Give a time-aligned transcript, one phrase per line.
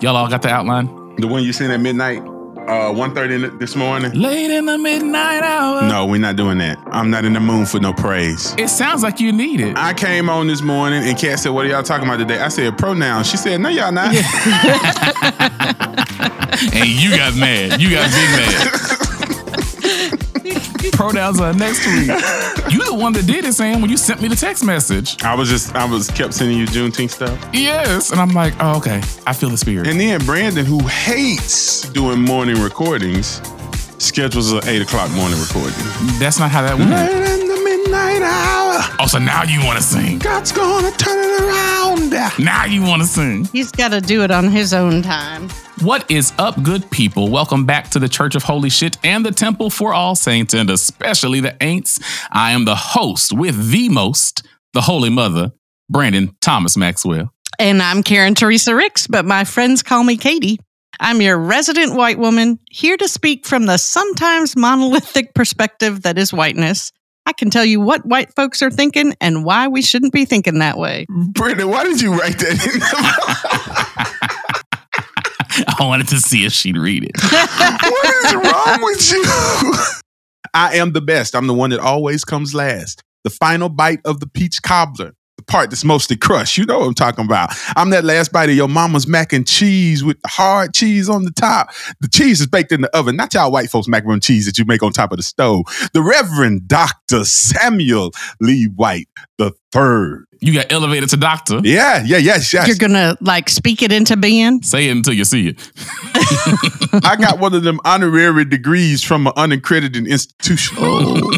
[0.00, 0.86] Y'all all got the outline?
[1.16, 4.12] The one you seen at midnight, uh, 1.30 this morning.
[4.12, 5.82] Late in the midnight hour.
[5.88, 6.78] No, we're not doing that.
[6.86, 8.54] I'm not in the mood for no praise.
[8.58, 9.76] It sounds like you need it.
[9.76, 12.40] I came on this morning and Kat said, What are y'all talking about today?
[12.40, 13.30] I said pronouns.
[13.30, 14.14] She said, No, y'all not.
[16.74, 17.80] and you got mad.
[17.80, 18.98] You got big mad.
[20.92, 22.08] Pronouns are next week.
[22.72, 25.22] You the one that did it, Sam, when you sent me the text message.
[25.22, 27.48] I was just I was kept sending you Juneteenth stuff.
[27.52, 28.10] Yes.
[28.10, 29.00] And I'm like, oh, okay.
[29.26, 29.86] I feel the spirit.
[29.86, 33.40] And then Brandon, who hates doing morning recordings,
[33.98, 35.74] schedules an eight o'clock morning recording.
[36.18, 36.90] That's not how that went.
[36.90, 38.96] Late in the midnight hour.
[39.00, 40.18] Oh, so now you want to sing.
[40.18, 42.10] God's gonna turn it around.
[42.38, 43.44] Now you want to sing.
[43.52, 45.48] He's got to do it on his own time.
[45.80, 47.28] What is up, good people?
[47.28, 50.70] Welcome back to the Church of Holy Shit and the Temple for All Saints, and
[50.70, 52.00] especially the Aints.
[52.30, 55.52] I am the host with the most, the Holy Mother,
[55.90, 57.34] Brandon Thomas Maxwell.
[57.58, 60.60] And I'm Karen Teresa Ricks, but my friends call me Katie.
[61.00, 66.32] I'm your resident white woman, here to speak from the sometimes monolithic perspective that is
[66.32, 66.92] whiteness.
[67.26, 70.60] I can tell you what white folks are thinking and why we shouldn't be thinking
[70.60, 71.06] that way.
[71.08, 74.10] Brandon, why did you write that in?
[75.78, 77.12] I wanted to see if she'd read it.
[77.22, 79.22] what is wrong with you?
[80.54, 81.34] I am the best.
[81.34, 83.02] I'm the one that always comes last.
[83.24, 85.14] The final bite of the peach cobbler.
[85.36, 86.58] The part that's mostly crushed.
[86.58, 87.50] You know what I'm talking about.
[87.76, 91.32] I'm that last bite of your mama's mac and cheese with hard cheese on the
[91.32, 91.70] top.
[92.00, 94.64] The cheese is baked in the oven, not y'all white folks macaroni cheese that you
[94.64, 95.64] make on top of the stove.
[95.92, 97.24] The Reverend Dr.
[97.24, 99.08] Samuel Lee White
[99.38, 100.26] the third.
[100.44, 101.60] You got elevated to doctor.
[101.64, 102.68] Yeah, yeah, yes, yes.
[102.68, 104.62] You're gonna like speak it into being.
[104.62, 105.70] Say it until you see it.
[107.02, 110.76] I got one of them honorary degrees from an unaccredited institution.
[110.78, 111.30] Oh.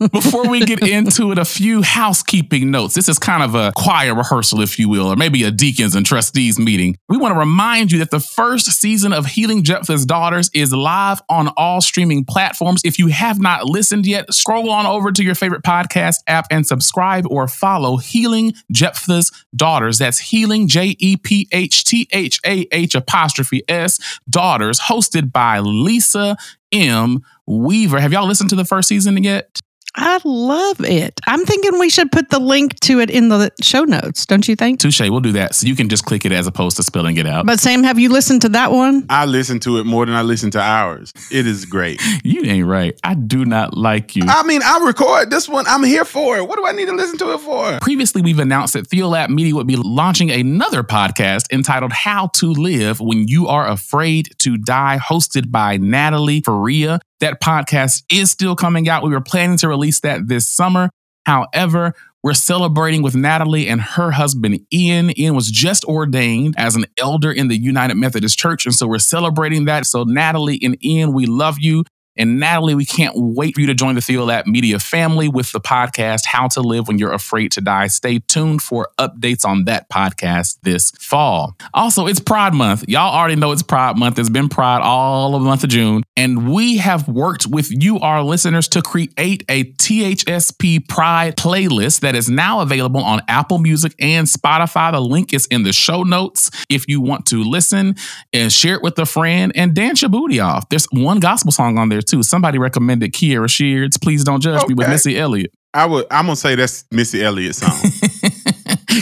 [0.10, 2.94] Before we get into it, a few housekeeping notes.
[2.94, 6.04] This is kind of a choir rehearsal, if you will, or maybe a deacons and
[6.04, 6.96] trustees meeting.
[7.08, 11.22] We want to remind you that the first season of Healing Jephthah's Daughters is live
[11.28, 12.80] on all streaming platforms.
[12.84, 16.66] If you have not listened yet, scroll on over to your favorite podcast app and
[16.66, 19.98] subscribe or follow Healing Jephthah's Daughters.
[19.98, 25.60] That's Healing, J E P H T H A H apostrophe S, Daughters, hosted by
[25.60, 26.36] Lisa
[26.72, 27.22] M.
[27.46, 28.00] Weaver.
[28.00, 29.60] Have y'all listened to the first season yet?
[29.96, 31.20] I love it.
[31.26, 34.54] I'm thinking we should put the link to it in the show notes, don't you
[34.54, 34.78] think?
[34.78, 35.54] Touche, we'll do that.
[35.54, 37.46] So you can just click it as opposed to spelling it out.
[37.46, 39.06] But Sam, have you listened to that one?
[39.08, 41.14] I listen to it more than I listen to ours.
[41.32, 42.00] It is great.
[42.24, 42.98] you ain't right.
[43.04, 44.24] I do not like you.
[44.26, 45.64] I mean, I record this one.
[45.66, 46.46] I'm here for it.
[46.46, 47.78] What do I need to listen to it for?
[47.80, 53.00] Previously, we've announced that Theolab Media would be launching another podcast entitled How to Live
[53.00, 57.00] When You Are Afraid to Die, hosted by Natalie Faria.
[57.20, 59.02] That podcast is still coming out.
[59.02, 60.90] We were planning to release that this summer.
[61.24, 65.16] However, we're celebrating with Natalie and her husband, Ian.
[65.18, 68.66] Ian was just ordained as an elder in the United Methodist Church.
[68.66, 69.86] And so we're celebrating that.
[69.86, 71.84] So, Natalie and Ian, we love you.
[72.16, 75.60] And Natalie, we can't wait for you to join the Theolab Media family with the
[75.60, 77.86] podcast, How to Live When You're Afraid to Die.
[77.88, 81.56] Stay tuned for updates on that podcast this fall.
[81.74, 82.84] Also, it's Pride Month.
[82.88, 84.18] Y'all already know it's Pride Month.
[84.18, 86.02] It's been Pride all of the month of June.
[86.16, 92.14] And we have worked with you, our listeners, to create a THSP Pride playlist that
[92.14, 94.92] is now available on Apple Music and Spotify.
[94.92, 97.96] The link is in the show notes if you want to listen
[98.32, 100.68] and share it with a friend and dance your booty off.
[100.68, 102.22] There's one gospel song on there too.
[102.22, 104.68] Somebody recommended Kierra Sheard's "Please Don't Judge Okay.
[104.68, 105.52] Me" with Missy Elliott.
[105.74, 106.06] I would.
[106.10, 107.70] I'm gonna say that's Missy Elliott's song.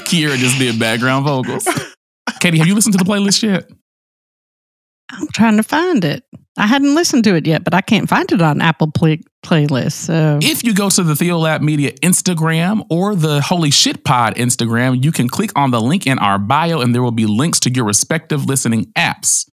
[0.06, 1.66] Kierra just did background vocals.
[2.40, 3.70] Katie, have you listened to the playlist yet?
[5.10, 6.24] I'm trying to find it.
[6.56, 9.92] I hadn't listened to it yet, but I can't find it on Apple play- playlist.
[9.92, 15.02] So If you go to the Theolab Media Instagram or the Holy Shit Pod Instagram,
[15.02, 17.70] you can click on the link in our bio and there will be links to
[17.70, 19.48] your respective listening apps.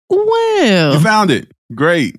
[0.94, 1.50] you found it.
[1.74, 2.16] Great.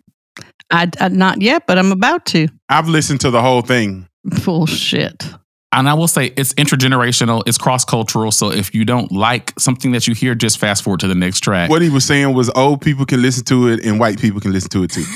[0.72, 2.48] I, I not yet, but I'm about to.
[2.70, 4.08] I've listened to the whole thing.
[4.24, 5.24] Bullshit.
[5.72, 8.32] And I will say it's intergenerational, it's cross cultural.
[8.32, 11.40] So if you don't like something that you hear, just fast forward to the next
[11.40, 11.72] track.
[11.72, 14.52] What he was saying was old people can listen to it and white people can
[14.52, 15.04] listen to it too.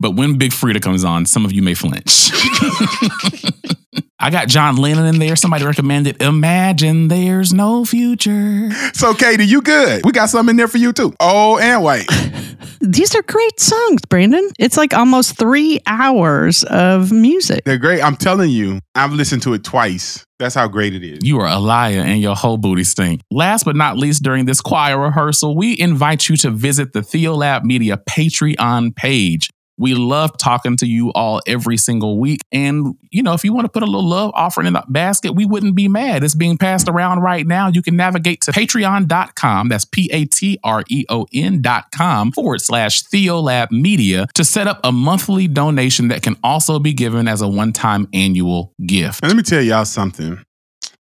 [0.00, 2.30] But when Big Freedia comes on, some of you may flinch.
[4.20, 5.36] I got John Lennon in there.
[5.36, 8.68] Somebody recommended Imagine There's No Future.
[8.92, 10.04] So, Katie, you good?
[10.04, 11.14] We got something in there for you too.
[11.20, 12.06] Old and white.
[12.80, 14.50] These are great songs, Brandon.
[14.58, 17.62] It's like almost three hours of music.
[17.64, 18.02] They're great.
[18.02, 20.24] I'm telling you, I've listened to it twice.
[20.40, 21.20] That's how great it is.
[21.22, 23.20] You are a liar and your whole booty stink.
[23.30, 27.62] Last but not least, during this choir rehearsal, we invite you to visit the Theolab
[27.62, 29.50] Media Patreon page.
[29.78, 32.42] We love talking to you all every single week.
[32.52, 35.32] And, you know, if you want to put a little love offering in the basket,
[35.32, 36.24] we wouldn't be mad.
[36.24, 37.68] It's being passed around right now.
[37.68, 39.68] You can navigate to patreon.com.
[39.68, 44.80] That's P A T R E O N.com forward slash Theolab Media to set up
[44.84, 49.22] a monthly donation that can also be given as a one time annual gift.
[49.22, 50.38] And let me tell y'all something.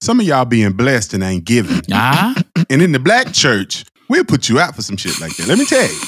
[0.02, 1.82] Some of y'all being blessed and ain't giving.
[1.92, 2.34] Ah,
[2.70, 5.48] And in the black church, we'll put you out for some shit like that.
[5.48, 6.00] Let me tell you.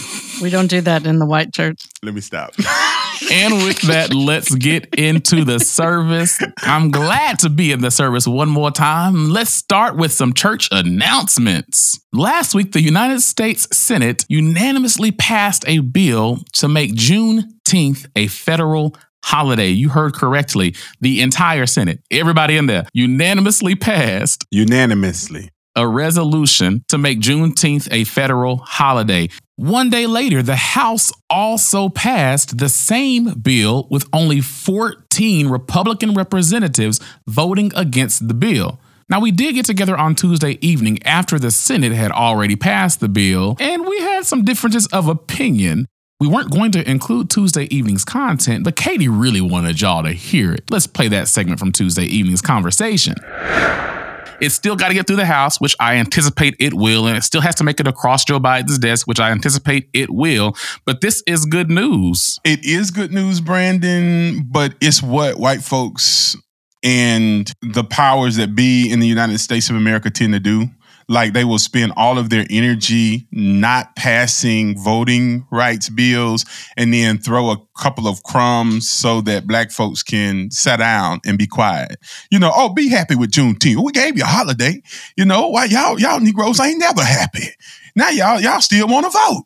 [0.41, 1.85] We don't do that in the white church.
[2.03, 2.53] Let me stop.
[3.31, 6.39] and with that, let's get into the service.
[6.59, 9.29] I'm glad to be in the service one more time.
[9.29, 11.99] Let's start with some church announcements.
[12.11, 18.95] Last week, the United States Senate unanimously passed a bill to make Juneteenth a federal
[19.23, 19.69] holiday.
[19.69, 20.75] You heard correctly.
[20.99, 25.51] The entire Senate, everybody in there, unanimously passed Unanimously.
[25.75, 29.29] A resolution to make Juneteenth a federal holiday.
[29.55, 36.99] One day later, the House also passed the same bill with only 14 Republican representatives
[37.27, 38.79] voting against the bill.
[39.07, 43.09] Now, we did get together on Tuesday evening after the Senate had already passed the
[43.09, 45.85] bill, and we had some differences of opinion.
[46.21, 50.53] We weren't going to include Tuesday evening's content, but Katie really wanted y'all to hear
[50.53, 50.63] it.
[50.69, 53.15] Let's play that segment from Tuesday evening's conversation.
[54.41, 57.23] It's still got to get through the House, which I anticipate it will, and it
[57.23, 60.55] still has to make it across Joe Biden's desk, which I anticipate it will.
[60.85, 62.39] But this is good news.
[62.43, 66.35] It is good news, Brandon, but it's what white folks
[66.83, 70.65] and the powers that be in the United States of America tend to do.
[71.07, 76.45] Like they will spend all of their energy not passing voting rights bills
[76.77, 81.37] and then throw a couple of crumbs so that black folks can sit down and
[81.37, 81.97] be quiet.
[82.29, 83.83] You know, oh, be happy with Juneteenth.
[83.83, 84.81] We gave you a holiday.
[85.17, 87.49] You know, why y'all y'all Negroes ain't never happy.
[87.95, 89.43] Now y'all y'all still want to vote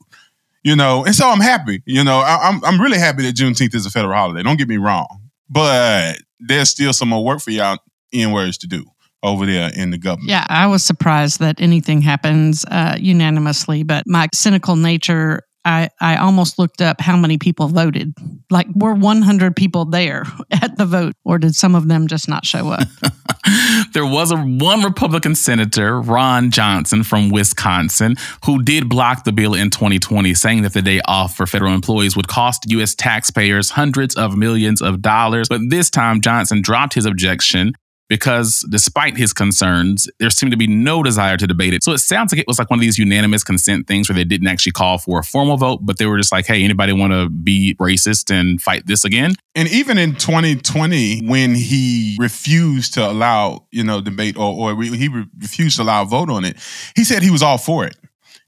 [0.65, 1.83] you know, and so I'm happy.
[1.85, 4.41] You know, I, I'm I'm really happy that Juneteenth is a federal holiday.
[4.41, 5.07] Don't get me wrong,
[5.47, 7.77] but there's still some more work for y'all
[8.11, 8.83] in words to do
[9.25, 10.29] over there in the government.
[10.29, 16.17] Yeah, I was surprised that anything happens uh, unanimously, but my cynical nature, I, I
[16.17, 18.13] almost looked up how many people voted.
[18.49, 22.45] Like, were 100 people there at the vote, or did some of them just not
[22.45, 22.87] show up?
[23.93, 29.55] there was a one Republican senator, Ron Johnson from Wisconsin, who did block the bill
[29.55, 32.93] in 2020, saying that the day off for federal employees would cost U.S.
[32.93, 35.47] taxpayers hundreds of millions of dollars.
[35.49, 37.73] But this time, Johnson dropped his objection
[38.07, 41.83] because despite his concerns, there seemed to be no desire to debate it.
[41.83, 44.23] So it sounds like it was like one of these unanimous consent things where they
[44.23, 47.13] didn't actually call for a formal vote, but they were just like, hey, anybody want
[47.13, 49.33] to be racist and fight this again?
[49.55, 55.07] And even in 2020, when he refused to allow, you know, debate or, or he
[55.07, 56.57] re- refused to allow a vote on it,
[56.95, 57.95] he said he was all for it.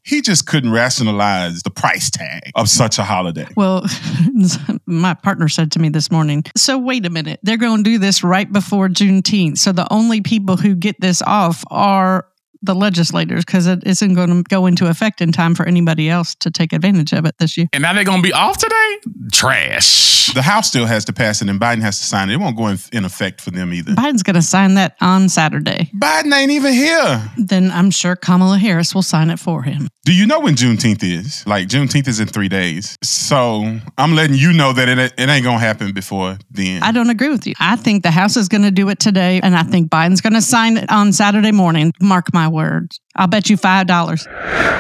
[0.08, 3.46] He just couldn't rationalize the price tag of such a holiday.
[3.58, 3.86] Well,
[4.86, 7.98] my partner said to me this morning, so wait a minute, they're going to do
[7.98, 9.58] this right before Juneteenth.
[9.58, 12.26] So the only people who get this off are
[12.62, 16.36] the legislators because it isn't going to go into effect in time for anybody else
[16.36, 17.68] to take advantage of it this year.
[17.74, 18.98] And now they're going to be off today?
[19.32, 20.34] Trash.
[20.34, 22.34] The House still has to pass it and Biden has to sign it.
[22.34, 23.94] It won't go in, in effect for them either.
[23.94, 25.90] Biden's going to sign that on Saturday.
[25.96, 27.32] Biden ain't even here.
[27.38, 29.88] Then I'm sure Kamala Harris will sign it for him.
[30.04, 31.46] Do you know when Juneteenth is?
[31.46, 32.98] Like Juneteenth is in three days.
[33.04, 36.84] So I'm letting you know that it, it ain't gonna happen before then.
[36.84, 37.54] I don't agree with you.
[37.60, 40.34] I think the House is going to do it today, and I think Biden's going
[40.34, 41.94] to sign it on Saturday morning.
[42.02, 43.00] Mark my words.
[43.16, 44.78] I'll bet you $5.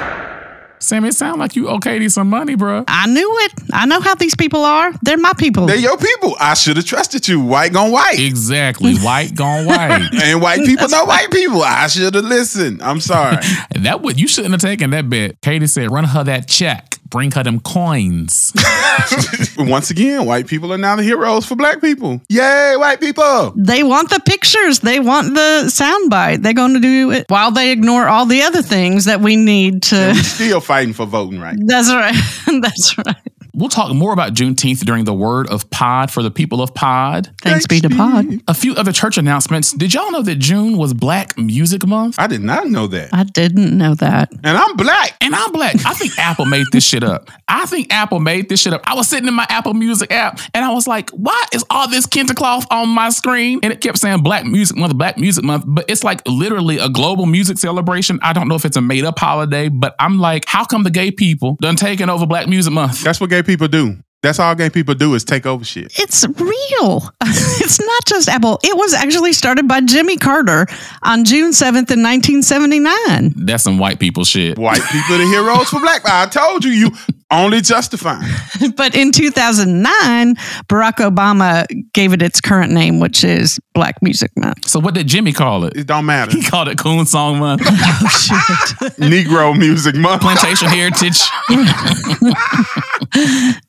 [0.80, 2.84] Sam, it sound like you okayed some money, bro.
[2.88, 3.53] I knew it.
[3.74, 4.94] I know how these people are.
[5.01, 5.65] They're my people.
[5.65, 6.36] They're your people.
[6.39, 7.41] I should have trusted you.
[7.41, 8.20] White gone white.
[8.20, 8.96] Exactly.
[8.98, 10.08] White gone white.
[10.24, 11.63] and white people know white people.
[11.63, 12.84] I should have listened.
[12.84, 13.38] I'm sorry.
[13.75, 15.41] that would you shouldn't have taken that bet.
[15.41, 16.97] Katie said, run her that check.
[17.10, 18.54] Bring her them coins.
[19.58, 22.22] Once again, white people are now the heroes for black people.
[22.30, 23.54] Yay, white people.
[23.56, 24.80] They want the pictures.
[24.80, 26.42] They want the soundbite.
[26.42, 29.84] They're going to do it while they ignore all the other things that we need
[29.84, 29.96] to.
[29.96, 31.60] And we still fighting for voting rights.
[31.66, 32.16] That's right.
[32.62, 33.16] That's right.
[33.58, 37.34] We'll talk more about Juneteenth during the word of Pod for the people of Pod.
[37.42, 38.26] Thanks be to Pod.
[38.48, 39.72] A few other church announcements.
[39.72, 42.20] Did y'all know that June was Black Music Month?
[42.20, 43.10] I did not know that.
[43.14, 44.32] I didn't know that.
[44.44, 45.18] And I'm black.
[45.22, 45.76] And I'm black.
[45.88, 47.32] I think Apple made this shit up.
[47.48, 48.84] I think Apple made this shit up.
[48.86, 51.88] I was sitting in my Apple Music app and I was like, why is all
[51.88, 53.60] this Kente cloth on my screen?
[53.64, 56.90] And it kept saying Black Music Month, Black Music Month, but it's like literally a
[56.90, 58.20] global music celebration.
[58.22, 60.92] I don't know if it's a made up holiday, but I'm like, how come the
[60.92, 63.04] gay people done taking over Black Music Month?
[63.04, 63.98] That's what gay people do.
[64.24, 65.98] That's all gay people do is take over shit.
[66.00, 67.10] It's real.
[67.24, 68.60] it's not just Apple.
[68.63, 70.66] It was actually started by Jimmy Carter
[71.04, 73.34] on June 7th in 1979.
[73.38, 74.58] That's some white people shit.
[74.58, 76.01] White people the heroes for black.
[76.06, 76.92] I told you, you
[77.31, 78.24] only justifying.
[78.75, 80.36] But in 2009,
[80.67, 84.67] Barack Obama gave it its current name, which is Black Music Month.
[84.67, 85.75] So what did Jimmy call it?
[85.75, 86.31] It don't matter.
[86.31, 88.91] He called it Coon Song Month, Oh, shit.
[88.98, 90.22] Negro music month.
[90.22, 91.19] Plantation Heritage.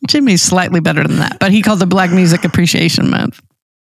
[0.09, 3.41] Jimmy's slightly better than that, but he called it Black Music Appreciation Month.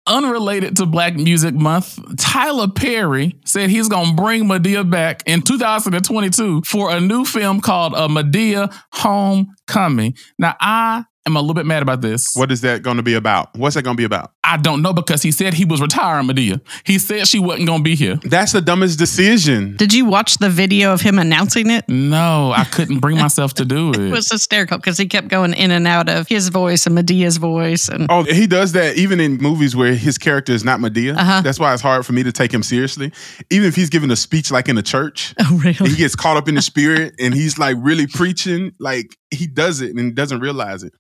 [0.09, 5.43] Unrelated to Black Music Month, Tyler Perry said he's going to bring Madea back in
[5.43, 10.17] 2022 for a new film called uh, A Madea Homecoming.
[10.41, 12.35] Now, I am a little bit mad about this.
[12.35, 13.57] What is that going to be about?
[13.57, 14.33] What's that going to be about?
[14.45, 16.61] I don't know because he said he was retiring Madea.
[16.85, 18.17] He said she wasn't going to be here.
[18.25, 19.77] That's the dumbest decision.
[19.77, 21.89] Did you watch the video of him announcing it?
[21.89, 24.11] No, I couldn't bring myself to do It it.
[24.13, 27.89] was hysterical because he kept going in and out of his voice and Madea's voice.
[27.89, 31.17] And Oh, he does that even in movies where his character is not Madea.
[31.17, 31.41] Uh-huh.
[31.43, 33.13] That's why it's hard for me to take him seriously.
[33.51, 35.91] Even if he's giving a speech like in a church, oh, really?
[35.91, 39.81] he gets caught up in the spirit and he's like really preaching, like he does
[39.81, 40.93] it and doesn't realize it.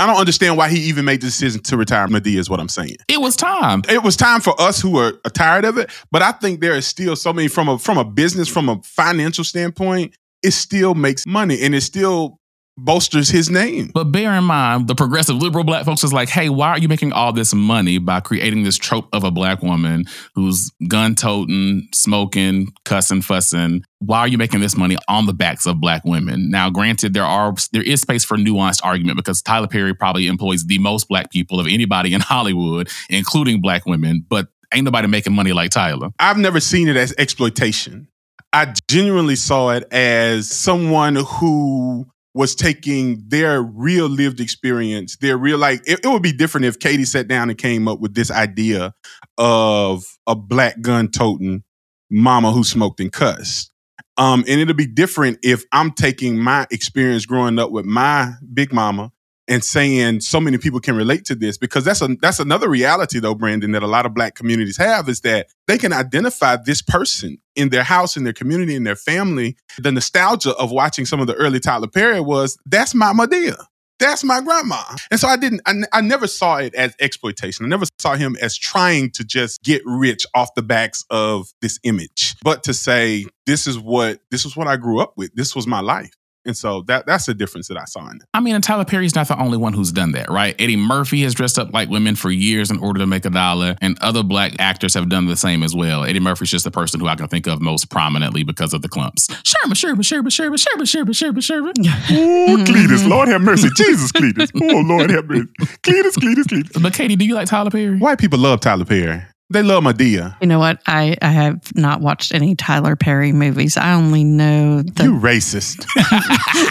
[0.00, 2.70] I don't understand why he even made the decision to retire Madea, is what I'm
[2.70, 2.96] saying.
[3.06, 3.82] It was time.
[3.86, 6.86] It was time for us who are tired of it, but I think there is
[6.86, 11.26] still so many from a from a business, from a financial standpoint, it still makes
[11.26, 12.39] money and it still
[12.78, 13.90] bolsters his name.
[13.92, 16.88] But bear in mind, the progressive liberal black folks is like, hey, why are you
[16.88, 21.88] making all this money by creating this trope of a black woman who's gun toting,
[21.92, 23.84] smoking, cussing, fussing?
[23.98, 26.50] Why are you making this money on the backs of black women?
[26.50, 30.64] Now, granted, there are there is space for nuanced argument because Tyler Perry probably employs
[30.64, 35.34] the most black people of anybody in Hollywood, including black women, but ain't nobody making
[35.34, 36.10] money like Tyler.
[36.18, 38.08] I've never seen it as exploitation.
[38.52, 45.58] I genuinely saw it as someone who was taking their real lived experience, their real
[45.58, 48.30] like it, it would be different if Katie sat down and came up with this
[48.30, 48.94] idea
[49.38, 51.64] of a black gun toting
[52.10, 53.72] mama who smoked and cussed.
[54.16, 58.72] Um, and it'll be different if I'm taking my experience growing up with my big
[58.72, 59.12] mama
[59.50, 63.18] and saying so many people can relate to this because that's a that's another reality
[63.18, 66.80] though, Brandon, that a lot of black communities have is that they can identify this
[66.80, 69.56] person in their house, in their community, in their family.
[69.76, 73.56] The nostalgia of watching some of the early Tyler Perry was that's my Madea.
[73.98, 74.82] That's my grandma.
[75.10, 77.66] And so I didn't, I, I never saw it as exploitation.
[77.66, 81.78] I never saw him as trying to just get rich off the backs of this
[81.82, 85.34] image, but to say, this is what, this is what I grew up with.
[85.34, 86.14] This was my life.
[86.44, 88.22] And so that that's the difference that I saw in it.
[88.32, 90.54] I mean, and Tyler Perry's not the only one who's done that, right?
[90.58, 93.76] Eddie Murphy has dressed up like women for years in order to make a dollar,
[93.82, 96.04] and other black actors have done the same as well.
[96.04, 98.88] Eddie Murphy's just the person who I can think of most prominently because of the
[98.88, 99.28] Klumps.
[99.44, 101.74] Sherman, Sherman, Sherman, Sherman, Sherman, Sherman, Sherman, Sherman.
[102.12, 103.68] Oh, Cletus, Lord have mercy.
[103.76, 104.50] Jesus, Cletus.
[104.62, 105.46] Oh, Lord have mercy.
[105.82, 106.82] Cletus, Cletus, Cletus.
[106.82, 107.98] But Katie, do you like Tyler Perry?
[107.98, 109.22] White people love Tyler Perry.
[109.52, 110.36] They love Madea.
[110.40, 110.80] You know what?
[110.86, 113.76] I, I have not watched any Tyler Perry movies.
[113.76, 115.02] I only know the.
[115.02, 115.84] You racist.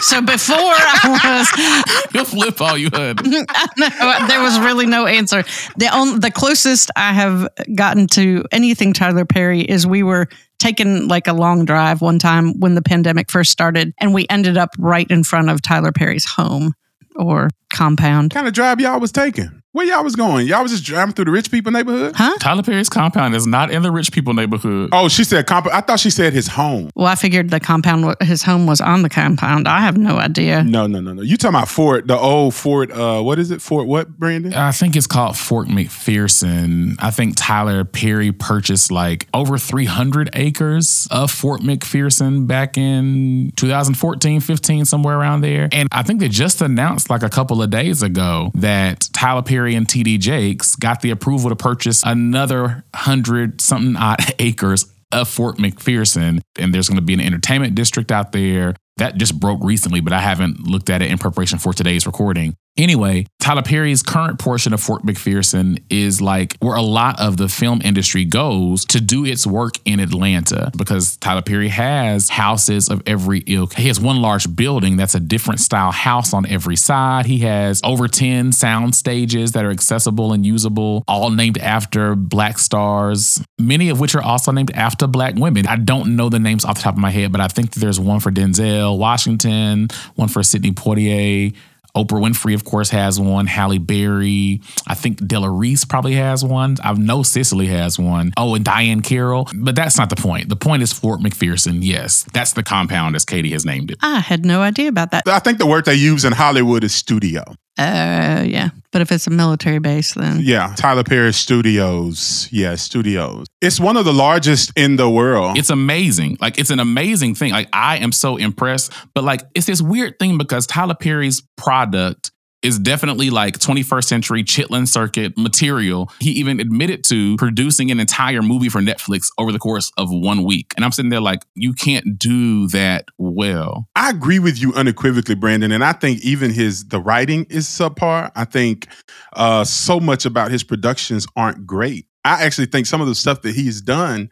[0.02, 3.22] so before I was You'll flip all you had.
[3.24, 5.42] no, there was really no answer.
[5.76, 11.06] The only, the closest I have gotten to anything Tyler Perry is we were taking
[11.06, 14.70] like a long drive one time when the pandemic first started, and we ended up
[14.78, 16.72] right in front of Tyler Perry's home
[17.16, 18.30] or compound.
[18.30, 19.59] kind of drive y'all was taking?
[19.72, 20.48] Where y'all was going?
[20.48, 22.14] Y'all was just driving through the rich people neighborhood?
[22.16, 22.36] Huh?
[22.40, 24.90] Tyler Perry's compound is not in the rich people neighborhood.
[24.90, 25.68] Oh, she said comp.
[25.68, 26.90] I thought she said his home.
[26.96, 29.68] Well, I figured the compound, his home was on the compound.
[29.68, 30.64] I have no idea.
[30.64, 31.22] No, no, no, no.
[31.22, 33.62] You talking about Fort, the old Fort, uh, what is it?
[33.62, 34.52] Fort what, Brandon?
[34.54, 36.96] I think it's called Fort McPherson.
[36.98, 44.40] I think Tyler Perry purchased like over 300 acres of Fort McPherson back in 2014,
[44.40, 45.68] 15, somewhere around there.
[45.70, 49.59] And I think they just announced like a couple of days ago that Tyler Perry
[49.66, 55.56] and TD Jakes got the approval to purchase another hundred something odd acres of Fort
[55.58, 56.40] McPherson.
[56.58, 58.74] And there's going to be an entertainment district out there.
[58.96, 62.54] That just broke recently, but I haven't looked at it in preparation for today's recording.
[62.80, 67.46] Anyway, Tyler Perry's current portion of Fort McPherson is like where a lot of the
[67.46, 73.02] film industry goes to do its work in Atlanta because Tyler Perry has houses of
[73.04, 73.74] every ilk.
[73.74, 77.26] He has one large building that's a different style house on every side.
[77.26, 82.58] He has over 10 sound stages that are accessible and usable, all named after black
[82.58, 85.66] stars, many of which are also named after black women.
[85.66, 88.00] I don't know the names off the top of my head, but I think there's
[88.00, 91.54] one for Denzel Washington, one for Sidney Poitier.
[91.96, 93.46] Oprah Winfrey, of course, has one.
[93.46, 94.60] Halle Berry.
[94.86, 96.76] I think Della Reese probably has one.
[96.82, 98.32] I know Cicely has one.
[98.36, 99.48] Oh, and Diahann Carroll.
[99.54, 100.48] But that's not the point.
[100.48, 101.78] The point is Fort McPherson.
[101.82, 103.98] Yes, that's the compound as Katie has named it.
[104.02, 105.26] I had no idea about that.
[105.26, 107.42] I think the word they use in Hollywood is studio.
[107.78, 108.70] Uh, yeah.
[108.92, 112.48] But if it's a military base, then Yeah, Tyler Perry Studios.
[112.50, 113.46] Yeah, studios.
[113.60, 115.58] It's one of the largest in the world.
[115.58, 116.38] It's amazing.
[116.40, 117.52] Like it's an amazing thing.
[117.52, 118.90] Like I am so impressed.
[119.14, 122.30] But like it's this weird thing because Tyler Perry's product
[122.62, 126.10] is definitely like 21st century Chitlin circuit material.
[126.20, 130.44] He even admitted to producing an entire movie for Netflix over the course of one
[130.44, 130.72] week.
[130.76, 133.88] And I'm sitting there like, you can't do that well.
[133.96, 138.30] I agree with you unequivocally, Brandon, and I think even his the writing is subpar.
[138.34, 138.88] I think
[139.34, 142.06] uh, so much about his productions aren't great.
[142.24, 144.30] I actually think some of the stuff that he's done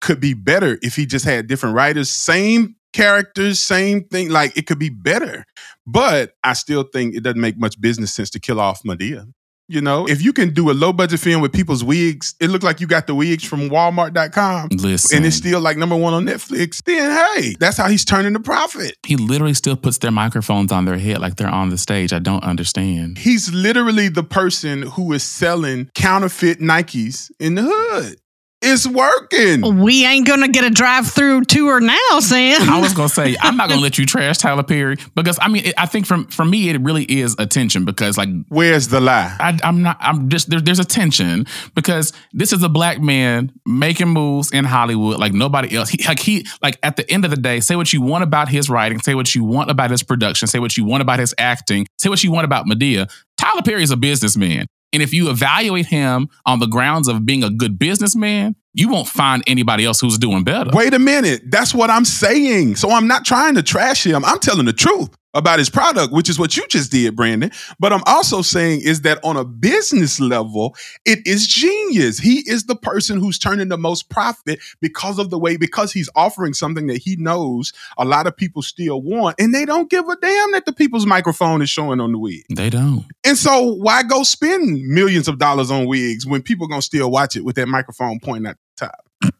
[0.00, 4.30] could be better if he just had different writers, same characters, same thing.
[4.30, 5.44] Like it could be better,
[5.86, 9.32] but I still think it doesn't make much business sense to kill off Madea.
[9.68, 12.64] You know, if you can do a low budget film with people's wigs, it looked
[12.64, 14.68] like you got the wigs from Walmart.com.
[14.72, 15.16] Listen.
[15.16, 18.40] And it's still like number one on Netflix, then hey, that's how he's turning the
[18.40, 18.96] profit.
[19.06, 22.12] he literally still puts their microphones on their head like they're on the stage.
[22.12, 23.18] I don't understand.
[23.18, 28.18] He's literally the person who is selling counterfeit Nikes in the hood.
[28.62, 29.82] It's working.
[29.82, 32.68] we ain't gonna get a drive-through tour now, Sam.
[32.70, 35.66] I was gonna say I'm not gonna let you trash Tyler Perry because I mean
[35.66, 39.36] it, I think from for me it really is attention because like Where's the lie?
[39.40, 39.96] I, I'm not.
[40.00, 44.64] I'm just there, there's a tension because this is a black man making moves in
[44.64, 45.88] Hollywood like nobody else.
[45.90, 48.48] He, like he like at the end of the day, say what you want about
[48.48, 51.34] his writing, say what you want about his production, say what you want about his
[51.38, 53.10] acting, say what you want about Madea.
[53.38, 57.42] Tyler Perry is a businessman, and if you evaluate him on the grounds of being
[57.42, 60.70] a good businessman, you won't find anybody else who's doing better.
[60.72, 61.42] Wait a minute.
[61.50, 62.76] That's what I'm saying.
[62.76, 64.24] So I'm not trying to trash him.
[64.24, 67.50] I'm telling the truth about his product, which is what you just did, Brandon.
[67.78, 70.74] But I'm also saying is that on a business level,
[71.04, 72.18] it is genius.
[72.18, 76.10] He is the person who's turning the most profit because of the way, because he's
[76.14, 80.08] offering something that he knows a lot of people still want, and they don't give
[80.08, 82.44] a damn that the people's microphone is showing on the wig.
[82.50, 83.06] They don't.
[83.24, 87.36] And so why go spend millions of dollars on wigs when people gonna still watch
[87.36, 89.34] it with that microphone pointing at the top?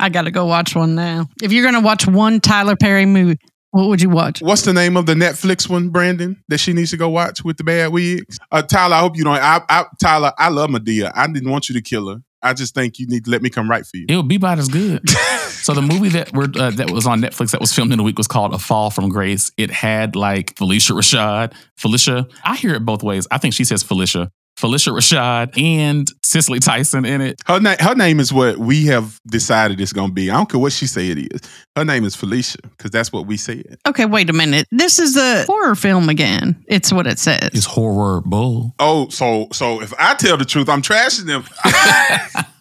[0.00, 1.28] I gotta go watch one now.
[1.42, 3.38] If you're gonna watch one Tyler Perry movie,
[3.70, 4.40] what would you watch?
[4.40, 7.56] What's the name of the Netflix one, Brandon, that she needs to go watch with
[7.56, 8.38] the bad wigs?
[8.50, 9.36] Uh, Tyler, I hope you don't.
[9.36, 11.12] I, I, Tyler, I love Madea.
[11.14, 12.22] I didn't want you to kill her.
[12.42, 14.06] I just think you need to let me come right for you.
[14.08, 15.08] It would be about as good.
[15.48, 18.02] so the movie that we're uh, that was on Netflix that was filmed in a
[18.02, 19.50] week was called A Fall from Grace.
[19.56, 22.28] It had like Phylicia Rashad, Felicia.
[22.44, 23.26] I hear it both ways.
[23.30, 27.40] I think she says Felicia, Phylicia Rashad, and Cicely Tyson in it.
[27.46, 30.30] Her name, her name is what we have decided it's going to be.
[30.30, 31.40] I don't care what she say it is.
[31.76, 33.76] Her name is Felicia because that's what we said.
[33.86, 34.66] Okay, wait a minute.
[34.70, 36.64] This is a horror film again.
[36.68, 37.50] It's what it says.
[37.52, 38.74] It's horror bull.
[38.78, 41.44] Oh, so so if I tell the truth, I'm trashing them.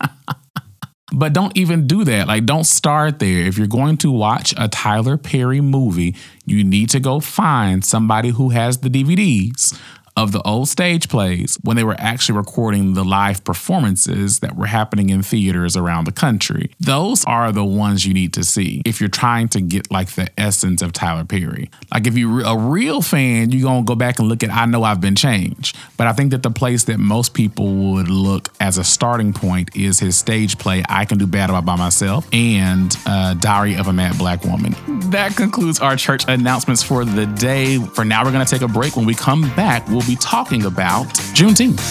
[1.13, 2.27] But don't even do that.
[2.27, 3.45] Like, don't start there.
[3.45, 6.13] If you're going to watch a Tyler Perry movie,
[6.45, 9.79] you need to go find somebody who has the DVDs
[10.17, 14.65] of the old stage plays when they were actually recording the live performances that were
[14.65, 16.71] happening in theaters around the country.
[16.80, 20.30] Those are the ones you need to see if you're trying to get like the
[20.39, 21.69] essence of Tyler Perry.
[21.91, 24.65] Like if you're a real fan, you're going to go back and look at I
[24.65, 25.75] Know I've Been Changed.
[25.97, 29.75] But I think that the place that most people would look as a starting point
[29.75, 33.93] is his stage play I Can Do Bad By Myself and uh, Diary of a
[33.93, 34.75] Mad Black Woman.
[35.12, 37.80] That concludes our church announcements for the day.
[37.80, 38.95] For now, we're going to take a break.
[38.95, 41.82] When we come back, we'll be talking about Juneteenth.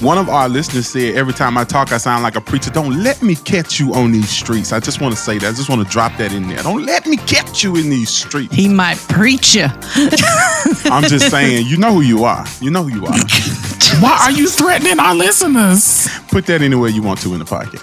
[0.00, 2.70] One of our listeners said, every time I talk, I sound like a preacher.
[2.70, 4.72] Don't let me catch you on these streets.
[4.72, 5.48] I just want to say that.
[5.48, 6.62] I just want to drop that in there.
[6.62, 8.54] Don't let me catch you in these streets.
[8.54, 9.64] he might preach you.
[10.84, 12.46] I'm just saying, you know who you are.
[12.60, 13.18] You know who you are.
[14.00, 16.08] Why are you threatening our listeners?
[16.28, 17.80] Put that anywhere you want to in the pocket.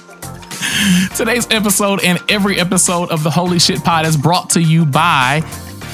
[1.18, 5.42] Today's episode and every episode of the Holy Shit Pod is brought to you by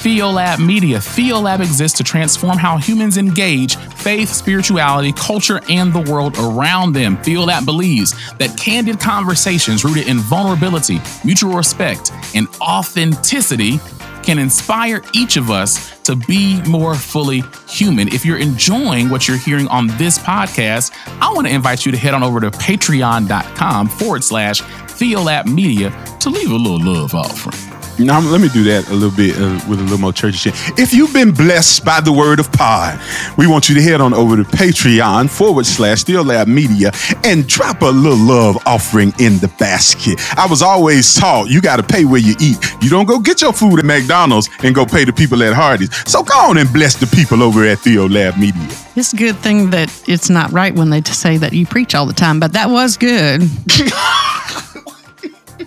[0.02, 0.98] Theolab Media.
[0.98, 7.16] Theolab exists to transform how humans engage faith, spirituality, culture, and the world around them.
[7.18, 13.78] Theolab believes that candid conversations rooted in vulnerability, mutual respect, and authenticity
[14.24, 18.08] can inspire each of us to be more fully human.
[18.08, 21.98] If you're enjoying what you're hearing on this podcast, I want to invite you to
[21.98, 27.71] head on over to patreon.com forward slash Theolab Media to leave a little love offering.
[27.98, 30.54] Now, let me do that a little bit uh, with a little more churchy shit.
[30.78, 32.98] If you've been blessed by the word of pod,
[33.36, 36.90] we want you to head on over to Patreon forward slash Theolab Media
[37.24, 40.18] and drop a little love offering in the basket.
[40.38, 42.56] I was always taught you got to pay where you eat.
[42.80, 45.94] You don't go get your food at McDonald's and go pay the people at Hardee's.
[46.10, 48.68] So go on and bless the people over at Theo Lab Media.
[48.96, 52.06] It's a good thing that it's not right when they say that you preach all
[52.06, 53.42] the time, but that was good.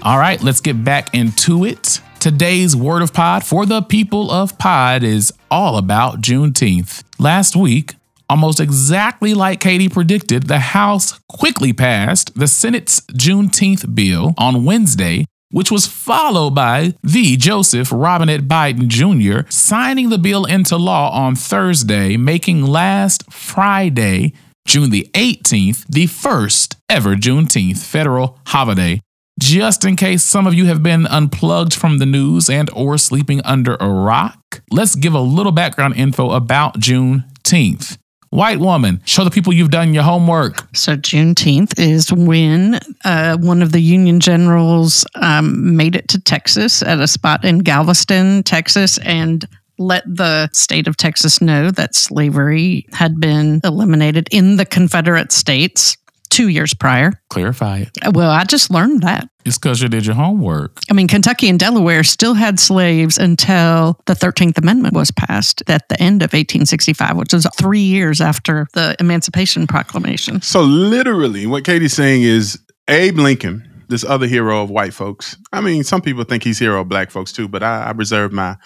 [0.01, 2.01] All right, let's get back into it.
[2.25, 7.03] Today's Word of Pod for the people of Pod is all about Juneteenth.
[7.19, 7.93] Last week,
[8.27, 15.27] almost exactly like Katie predicted, the House quickly passed the Senate's Juneteenth bill on Wednesday,
[15.51, 19.47] which was followed by the Joseph Robinette Biden Jr.
[19.51, 24.33] signing the bill into law on Thursday, making last Friday,
[24.65, 28.99] June the 18th, the first ever Juneteenth federal holiday.
[29.39, 33.41] Just in case some of you have been unplugged from the news and or sleeping
[33.43, 37.97] under a rock, let's give a little background info about Juneteenth.
[38.29, 40.65] White woman, show the people you've done your homework.
[40.75, 46.81] So Juneteenth is when uh, one of the Union generals um, made it to Texas
[46.81, 49.45] at a spot in Galveston, Texas, and
[49.77, 55.97] let the state of Texas know that slavery had been eliminated in the Confederate States
[56.29, 57.13] two years prior.
[57.29, 57.89] Clarify it.
[58.01, 59.29] Uh, well, I just learned that.
[59.45, 60.79] It's because you did your homework.
[60.89, 65.87] I mean, Kentucky and Delaware still had slaves until the 13th Amendment was passed at
[65.89, 70.41] the end of 1865, which was three years after the Emancipation Proclamation.
[70.41, 75.37] So, literally, what Katie's saying is Abe Lincoln, this other hero of white folks.
[75.53, 78.31] I mean, some people think he's hero of black folks too, but I, I reserve
[78.31, 78.57] my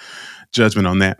[0.53, 1.19] judgment on that.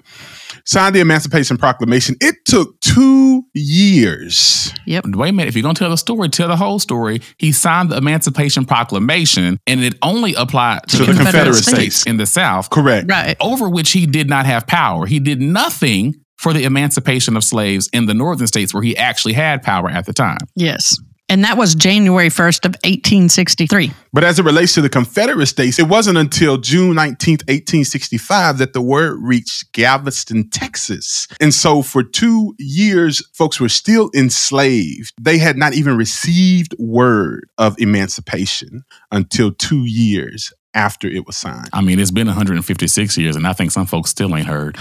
[0.66, 2.16] Signed the Emancipation Proclamation.
[2.22, 4.74] It took two years.
[4.86, 5.06] Yep.
[5.08, 5.48] Wait a minute.
[5.50, 7.22] If you're going to tell the story, tell the whole story.
[7.38, 11.54] He signed the Emancipation Proclamation, and it only applied to, To the the Confederate Confederate
[11.64, 12.06] States States.
[12.08, 13.10] in the South, Correct.
[13.10, 13.36] Right.
[13.42, 15.06] over which he did not have power.
[15.06, 19.34] He did nothing for the emancipation of slaves in the northern states where he actually
[19.34, 20.38] had power at the time.
[20.56, 20.98] Yes.
[21.30, 23.92] And that was January 1st of 1863.
[24.12, 28.74] But as it relates to the Confederate States, it wasn't until June 19th, 1865, that
[28.74, 31.28] the word reached Galveston, Texas.
[31.40, 35.14] And so for two years, folks were still enslaved.
[35.22, 41.70] They had not even received word of emancipation until two years after it was signed.
[41.74, 44.78] I mean, it's been 156 years, and I think some folks still ain't heard.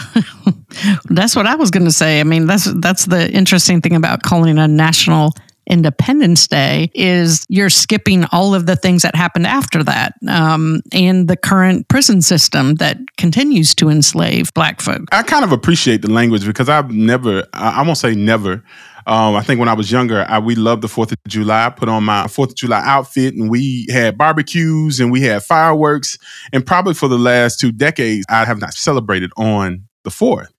[1.05, 2.21] That's what I was going to say.
[2.21, 5.33] I mean, that's that's the interesting thing about calling it a national
[5.69, 11.29] Independence Day is you're skipping all of the things that happened after that, um, and
[11.29, 15.03] the current prison system that continues to enslave Black folk.
[15.13, 18.63] I kind of appreciate the language because I've never, I won't say never.
[19.07, 21.67] Um, I think when I was younger, I, we loved the Fourth of July.
[21.67, 25.43] I put on my Fourth of July outfit, and we had barbecues and we had
[25.43, 26.19] fireworks.
[26.53, 30.53] And probably for the last two decades, I have not celebrated on the Fourth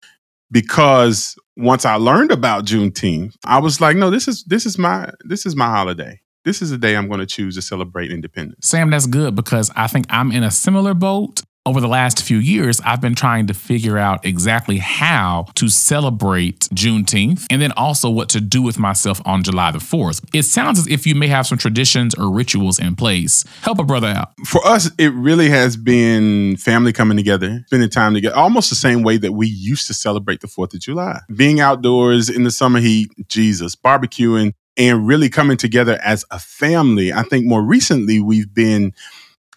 [0.52, 5.12] because once I learned about Juneteenth, I was like, no, this is this is my
[5.26, 6.20] this is my holiday.
[6.46, 8.68] This is the day I'm going to choose to celebrate independence.
[8.68, 11.42] Sam, that's good because I think I'm in a similar boat.
[11.70, 16.62] Over the last few years, I've been trying to figure out exactly how to celebrate
[16.74, 20.28] Juneteenth and then also what to do with myself on July the 4th.
[20.34, 23.46] It sounds as if you may have some traditions or rituals in place.
[23.62, 24.30] Help a brother out.
[24.48, 29.04] for us, it really has been family coming together, spending time together, almost the same
[29.04, 31.20] way that we used to celebrate the 4th of July.
[31.36, 37.14] Being outdoors in the summer heat, Jesus, barbecuing, and really coming together as a family.
[37.14, 38.92] I think more recently, we've been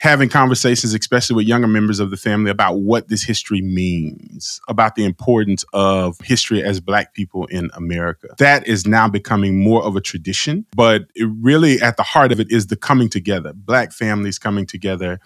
[0.03, 4.97] having conversations, especially with younger members of the family, about what this history means, about
[4.97, 8.27] the importance of history as Black people in America.
[8.39, 12.51] That is now becoming more of a tradition, but really at the heart of it
[12.51, 15.21] is the coming together, Black families coming together,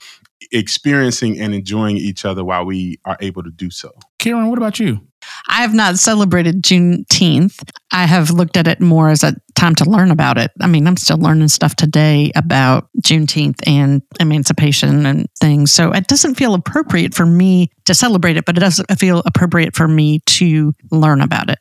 [0.53, 3.91] experiencing and enjoying each other while we are able to do so.
[4.19, 5.01] Karen, what about you?
[5.49, 7.69] I have not celebrated Juneteenth.
[7.91, 10.51] I have looked at it more as a time to learn about it.
[10.61, 15.73] I mean, I'm still learning stuff today about Juneteenth and emancipation and things.
[15.73, 19.75] So it doesn't feel appropriate for me to celebrate it, but it doesn't feel appropriate
[19.75, 21.59] for me to learn about it.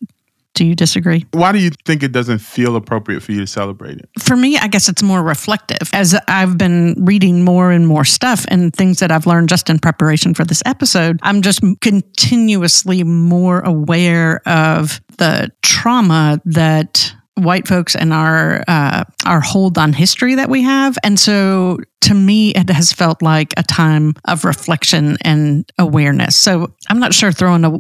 [0.56, 1.26] Do you disagree?
[1.32, 4.10] Why do you think it doesn't feel appropriate for you to celebrate it?
[4.20, 5.90] For me, I guess it's more reflective.
[5.94, 9.80] As I've been reading more and more stuff and things that I've learned just in
[9.80, 17.94] preparation for this episode, I'm just continuously more aware of the trauma that white folks
[17.94, 22.70] and our uh, our hold on history that we have, and so to me, it
[22.70, 26.36] has felt like a time of reflection and awareness.
[26.38, 27.80] So I'm not sure throwing a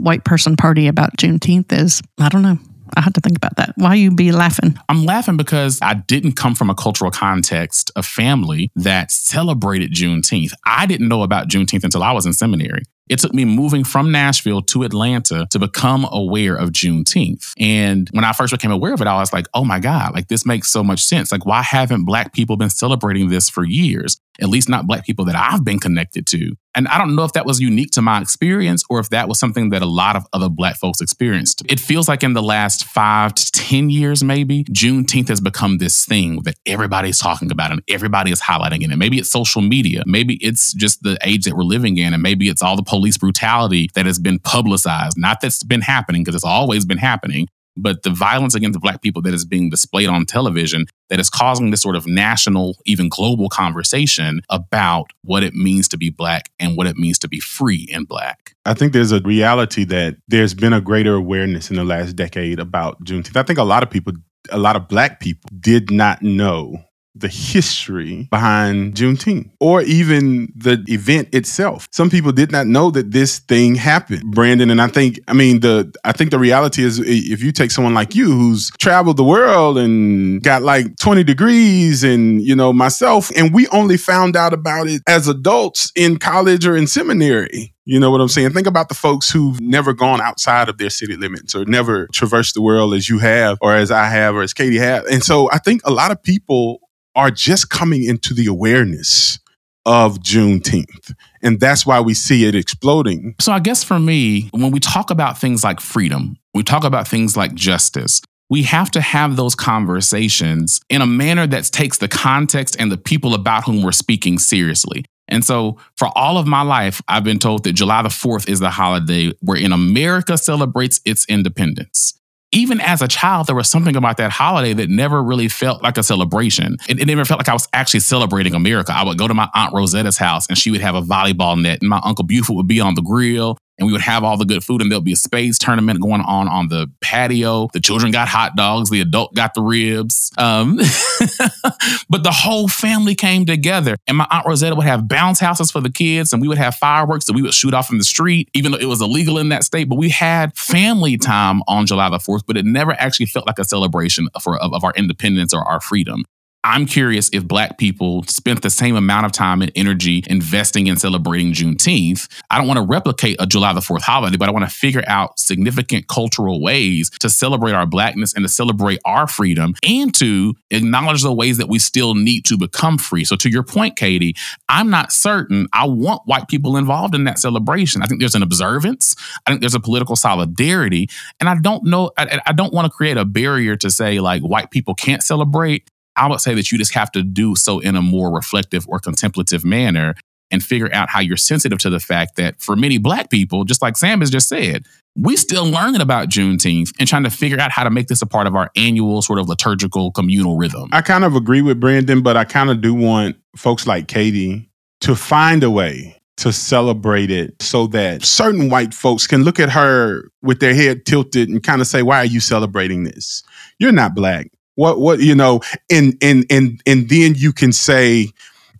[0.00, 2.02] white person party about Juneteenth is.
[2.18, 2.58] I don't know.
[2.96, 3.72] I had to think about that.
[3.76, 4.78] Why you be laughing?
[4.88, 10.52] I'm laughing because I didn't come from a cultural context, a family that celebrated Juneteenth.
[10.66, 12.82] I didn't know about Juneteenth until I was in seminary.
[13.08, 17.52] It took me moving from Nashville to Atlanta to become aware of Juneteenth.
[17.58, 20.28] And when I first became aware of it, I was like, oh my God, like
[20.28, 21.32] this makes so much sense.
[21.32, 24.20] Like, why haven't Black people been celebrating this for years?
[24.40, 26.54] At least not black people that I've been connected to.
[26.74, 29.40] And I don't know if that was unique to my experience or if that was
[29.40, 31.62] something that a lot of other black folks experienced.
[31.68, 36.04] It feels like in the last five to 10 years, maybe, Juneteenth has become this
[36.04, 38.90] thing that everybody's talking about and everybody is highlighting it.
[38.90, 40.04] And maybe it's social media.
[40.06, 42.14] Maybe it's just the age that we're living in.
[42.14, 45.18] And maybe it's all the police brutality that has been publicized.
[45.18, 47.48] Not that's been happening, because it's always been happening,
[47.80, 51.70] but the violence against black people that is being displayed on television that is causing
[51.70, 56.76] this sort of national even global conversation about what it means to be black and
[56.76, 58.54] what it means to be free and black.
[58.64, 62.60] I think there's a reality that there's been a greater awareness in the last decade
[62.60, 63.36] about juneteenth.
[63.36, 64.12] I think a lot of people
[64.50, 66.82] a lot of black people did not know
[67.14, 71.88] the history behind Juneteenth or even the event itself.
[71.90, 74.70] Some people did not know that this thing happened, Brandon.
[74.70, 77.94] And I think, I mean, the I think the reality is if you take someone
[77.94, 83.30] like you who's traveled the world and got like 20 degrees and, you know, myself,
[83.36, 87.74] and we only found out about it as adults in college or in seminary.
[87.84, 88.50] You know what I'm saying?
[88.50, 92.54] Think about the folks who've never gone outside of their city limits or never traversed
[92.54, 95.06] the world as you have or as I have or as Katie have.
[95.06, 96.78] And so I think a lot of people
[97.14, 99.38] are just coming into the awareness
[99.86, 101.14] of Juneteenth.
[101.42, 103.34] And that's why we see it exploding.
[103.40, 107.08] So, I guess for me, when we talk about things like freedom, we talk about
[107.08, 108.20] things like justice,
[108.50, 112.98] we have to have those conversations in a manner that takes the context and the
[112.98, 115.04] people about whom we're speaking seriously.
[115.28, 118.60] And so, for all of my life, I've been told that July the 4th is
[118.60, 122.19] the holiday wherein America celebrates its independence
[122.52, 125.96] even as a child, there was something about that holiday that never really felt like
[125.96, 126.76] a celebration.
[126.88, 128.92] It, it, never felt like I was actually celebrating America.
[128.92, 131.78] I would go to my Aunt Rosetta's house and she would have a volleyball net,
[131.80, 134.44] and my Uncle Buford would be on the grill and we would have all the
[134.44, 137.68] good food and there'll be a spades tournament going on on the patio.
[137.72, 140.76] The children got hot dogs the adult got the ribs um,
[142.08, 143.96] but the whole family came together.
[144.06, 146.74] And my aunt rosetta would have bounce houses for the kids and we would have
[146.74, 149.48] fireworks that we would shoot off in the street even though it was illegal in
[149.48, 149.88] that state.
[149.88, 153.58] But we had family time on july the 4th but it never actually felt like
[153.58, 156.24] a celebration for, of, of our independence or our freedom
[156.62, 160.98] I'm curious if Black people spent the same amount of time and energy investing in
[160.98, 162.28] celebrating Juneteenth.
[162.50, 165.02] I don't want to replicate a July the 4th holiday, but I want to figure
[165.06, 170.54] out significant cultural ways to celebrate our Blackness and to celebrate our freedom and to
[170.70, 173.24] acknowledge the ways that we still need to become free.
[173.24, 174.34] So, to your point, Katie,
[174.68, 178.02] I'm not certain I want white people involved in that celebration.
[178.02, 181.08] I think there's an observance, I think there's a political solidarity,
[181.40, 184.42] and I don't know, I, I don't want to create a barrier to say like
[184.42, 185.88] white people can't celebrate
[186.20, 188.98] I would say that you just have to do so in a more reflective or
[188.98, 190.14] contemplative manner
[190.50, 193.80] and figure out how you're sensitive to the fact that for many black people, just
[193.80, 194.84] like Sam has just said,
[195.16, 198.26] we still learning about Juneteenth and trying to figure out how to make this a
[198.26, 200.90] part of our annual sort of liturgical communal rhythm.
[200.92, 204.68] I kind of agree with Brandon, but I kind of do want folks like Katie
[205.00, 209.70] to find a way to celebrate it so that certain white folks can look at
[209.70, 213.42] her with their head tilted and kind of say, Why are you celebrating this?
[213.78, 214.50] You're not black.
[214.80, 218.28] What what you know, and and and and then you can say,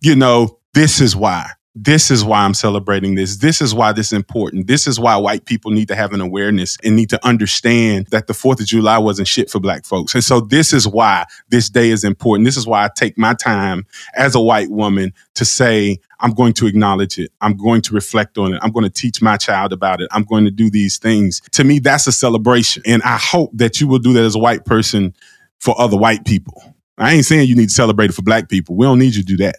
[0.01, 1.51] you know, this is why.
[1.75, 3.37] This is why I'm celebrating this.
[3.37, 4.67] This is why this is important.
[4.67, 8.27] This is why white people need to have an awareness and need to understand that
[8.27, 10.13] the 4th of July wasn't shit for black folks.
[10.13, 12.45] And so this is why this day is important.
[12.45, 13.85] This is why I take my time
[14.15, 17.31] as a white woman to say, I'm going to acknowledge it.
[17.39, 18.59] I'm going to reflect on it.
[18.61, 20.09] I'm going to teach my child about it.
[20.11, 21.41] I'm going to do these things.
[21.51, 22.83] To me, that's a celebration.
[22.85, 25.15] And I hope that you will do that as a white person
[25.61, 26.61] for other white people.
[26.97, 28.75] I ain't saying you need to celebrate it for black people.
[28.75, 29.55] We don't need you to do that.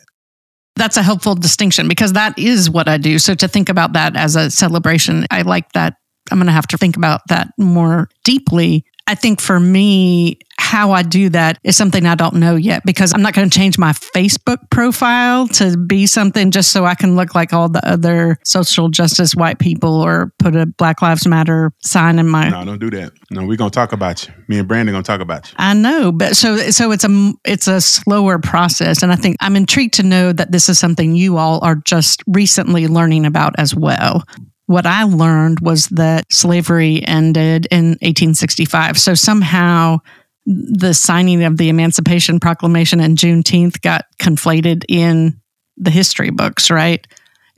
[0.77, 3.19] That's a helpful distinction because that is what I do.
[3.19, 5.95] So to think about that as a celebration, I like that.
[6.31, 8.85] I'm going to have to think about that more deeply.
[9.13, 13.13] I think for me, how I do that is something I don't know yet because
[13.13, 17.15] I'm not going to change my Facebook profile to be something just so I can
[17.15, 21.75] look like all the other social justice white people or put a Black Lives Matter
[21.83, 22.49] sign in my.
[22.49, 23.13] No, don't do that.
[23.31, 24.33] No, we're gonna talk about you.
[24.49, 25.57] Me and Brandon gonna talk about you.
[25.59, 29.57] I know, but so so it's a it's a slower process, and I think I'm
[29.57, 33.75] intrigued to know that this is something you all are just recently learning about as
[33.75, 34.25] well
[34.67, 38.99] what I learned was that slavery ended in 1865.
[38.99, 39.99] So somehow
[40.47, 45.41] the signing of the Emancipation Proclamation and Juneteenth got conflated in
[45.77, 47.07] the history books, right?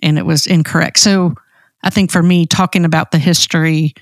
[0.02, 0.98] And it was incorrect.
[0.98, 1.34] So
[1.82, 3.94] I think for me, talking about the history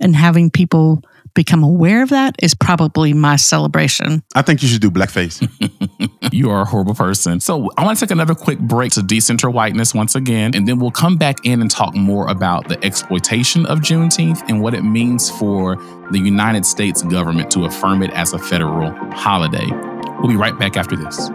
[0.00, 1.02] and having people
[1.36, 4.24] become aware of that is probably my celebration.
[4.34, 5.46] I think you should do blackface.
[6.32, 7.38] you are a horrible person.
[7.38, 10.80] So I want to take another quick break to decenter whiteness once again, and then
[10.80, 14.82] we'll come back in and talk more about the exploitation of Juneteenth and what it
[14.82, 15.76] means for
[16.10, 19.66] the United States government to affirm it as a federal holiday.
[20.18, 21.30] We'll be right back after this.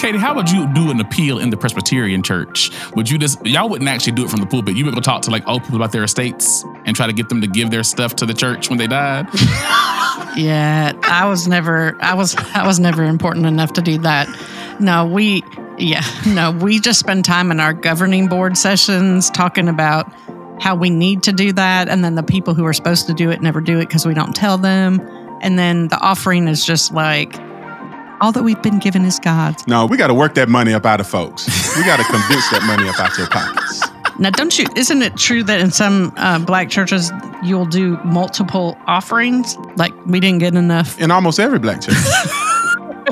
[0.00, 2.70] Katie, how would you do an appeal in the Presbyterian church?
[2.96, 4.74] Would you just y'all wouldn't actually do it from the pulpit?
[4.74, 7.28] You would go talk to like old people about their estates and try to get
[7.28, 9.26] them to give their stuff to the church when they died.
[10.36, 14.28] Yeah, I was never I was I was never important enough to do that.
[14.78, 15.42] No, we
[15.76, 20.10] yeah, no, we just spend time in our governing board sessions talking about
[20.60, 23.30] how we need to do that and then the people who are supposed to do
[23.30, 25.00] it never do it because we don't tell them.
[25.42, 27.34] And then the offering is just like
[28.20, 29.66] all that we've been given is God's.
[29.66, 31.46] No, we got to work that money up out of folks.
[31.76, 33.82] We got to convince that money up out your pockets.
[34.18, 34.66] Now, don't you?
[34.76, 37.10] Isn't it true that in some uh, black churches
[37.42, 39.56] you'll do multiple offerings?
[39.76, 41.00] Like we didn't get enough.
[41.00, 41.94] In almost every black church.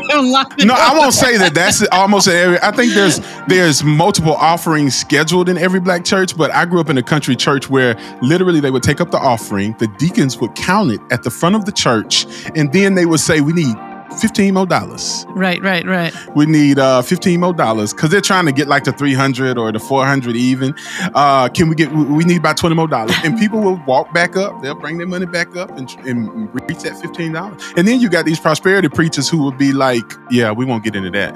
[0.09, 1.53] no, I won't say that.
[1.55, 2.59] That's almost every.
[2.61, 6.91] I think there's there's multiple offerings scheduled in every black church, but I grew up
[6.91, 10.55] in a country church where literally they would take up the offering, the deacons would
[10.55, 13.77] count it at the front of the church, and then they would say, "We need
[14.21, 15.25] 15 more dollars.
[15.31, 16.15] Right, right, right.
[16.35, 19.73] We need uh 15 more dollars because they're trying to get like the 300 or
[19.73, 20.75] the 400 even.
[21.15, 23.15] Uh, can we get, we need about 20 more dollars.
[23.25, 26.81] And people will walk back up, they'll bring their money back up and, and reach
[26.81, 27.77] that $15.
[27.77, 30.97] And then you got these prosperity preachers who will be like, yeah, we won't get
[30.97, 31.35] into that.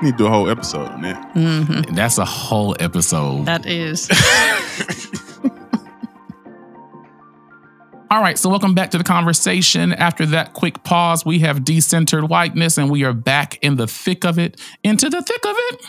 [0.00, 1.34] We need to do a whole episode on that.
[1.34, 1.94] Mm-hmm.
[1.94, 3.46] That's a whole episode.
[3.46, 4.08] That is.
[8.12, 9.92] All right, so welcome back to the conversation.
[9.92, 14.24] After that quick pause, we have decentered whiteness and we are back in the thick
[14.24, 14.60] of it.
[14.82, 15.86] Into the thick of it.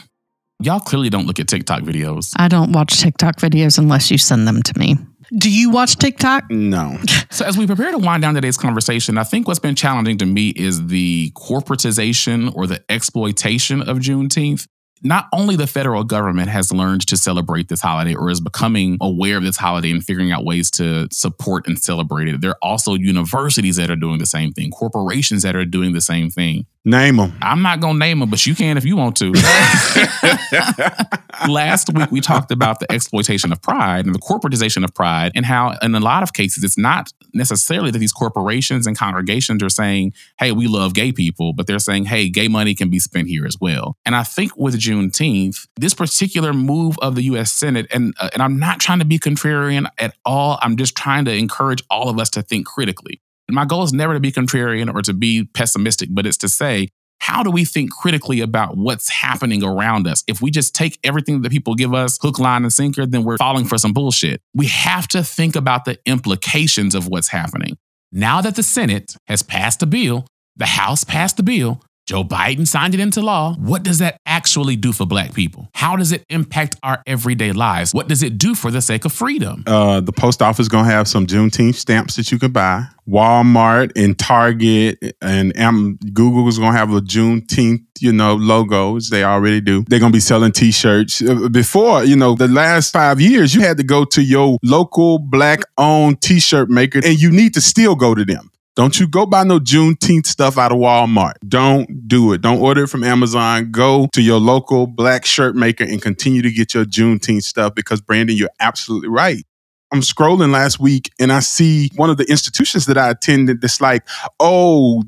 [0.61, 2.33] Y'all clearly don't look at TikTok videos.
[2.37, 4.97] I don't watch TikTok videos unless you send them to me.
[5.35, 6.51] Do you watch TikTok?
[6.51, 6.99] No.
[7.31, 10.25] So, as we prepare to wind down today's conversation, I think what's been challenging to
[10.25, 14.67] me is the corporatization or the exploitation of Juneteenth
[15.03, 19.37] not only the federal government has learned to celebrate this holiday or is becoming aware
[19.37, 22.93] of this holiday and figuring out ways to support and celebrate it, there are also
[22.93, 26.65] universities that are doing the same thing, corporations that are doing the same thing.
[26.83, 27.37] Name them.
[27.43, 29.31] I'm not going to name them, but you can if you want to.
[31.47, 35.45] Last week, we talked about the exploitation of pride and the corporatization of pride, and
[35.45, 39.69] how, in a lot of cases, it's not necessarily that these corporations and congregations are
[39.69, 43.27] saying, hey, we love gay people, but they're saying, hey, gay money can be spent
[43.27, 43.95] here as well.
[44.03, 48.41] And I think with Juneteenth, this particular move of the US Senate, and, uh, and
[48.41, 52.17] I'm not trying to be contrarian at all, I'm just trying to encourage all of
[52.17, 53.21] us to think critically.
[53.51, 56.89] My goal is never to be contrarian or to be pessimistic, but it's to say,
[57.19, 60.23] how do we think critically about what's happening around us?
[60.27, 63.37] If we just take everything that people give us, hook, line, and sinker, then we're
[63.37, 64.41] falling for some bullshit.
[64.55, 67.77] We have to think about the implications of what's happening.
[68.11, 72.67] Now that the Senate has passed a bill, the House passed the bill, Joe Biden
[72.67, 73.55] signed it into law.
[73.55, 75.69] What does that actually do for Black people?
[75.73, 77.93] How does it impact our everyday lives?
[77.93, 79.63] What does it do for the sake of freedom?
[79.65, 82.85] Uh, the post office is gonna have some Juneteenth stamps that you can buy.
[83.07, 89.09] Walmart and Target and Google is gonna have a Juneteenth, you know, logos.
[89.09, 89.83] They already do.
[89.87, 91.21] They're gonna be selling T-shirts.
[91.21, 95.19] Uh, before, you know, the last five years, you had to go to your local
[95.19, 98.50] Black-owned T-shirt maker, and you need to still go to them.
[98.75, 101.33] Don't you go buy no Juneteenth stuff out of Walmart.
[101.45, 102.41] Don't do it.
[102.41, 103.69] Don't order it from Amazon.
[103.69, 107.99] Go to your local black shirt maker and continue to get your Juneteenth stuff because,
[107.99, 109.45] Brandon, you're absolutely right.
[109.91, 113.81] I'm scrolling last week and I see one of the institutions that I attended that's
[113.81, 114.07] like,
[114.39, 115.03] oh,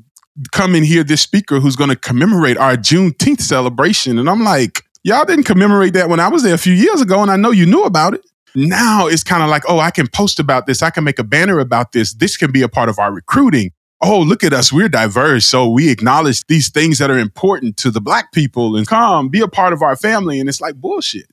[0.52, 4.18] come and hear this speaker who's going to commemorate our Juneteenth celebration.
[4.18, 7.22] And I'm like, y'all didn't commemorate that when I was there a few years ago
[7.22, 8.20] and I know you knew about it.
[8.54, 10.82] Now it's kind of like, oh, I can post about this.
[10.82, 12.14] I can make a banner about this.
[12.14, 13.70] This can be a part of our recruiting.
[14.02, 14.72] Oh, look at us.
[14.72, 15.46] We're diverse.
[15.46, 19.40] So we acknowledge these things that are important to the black people and come be
[19.40, 20.38] a part of our family.
[20.40, 21.26] And it's like bullshit,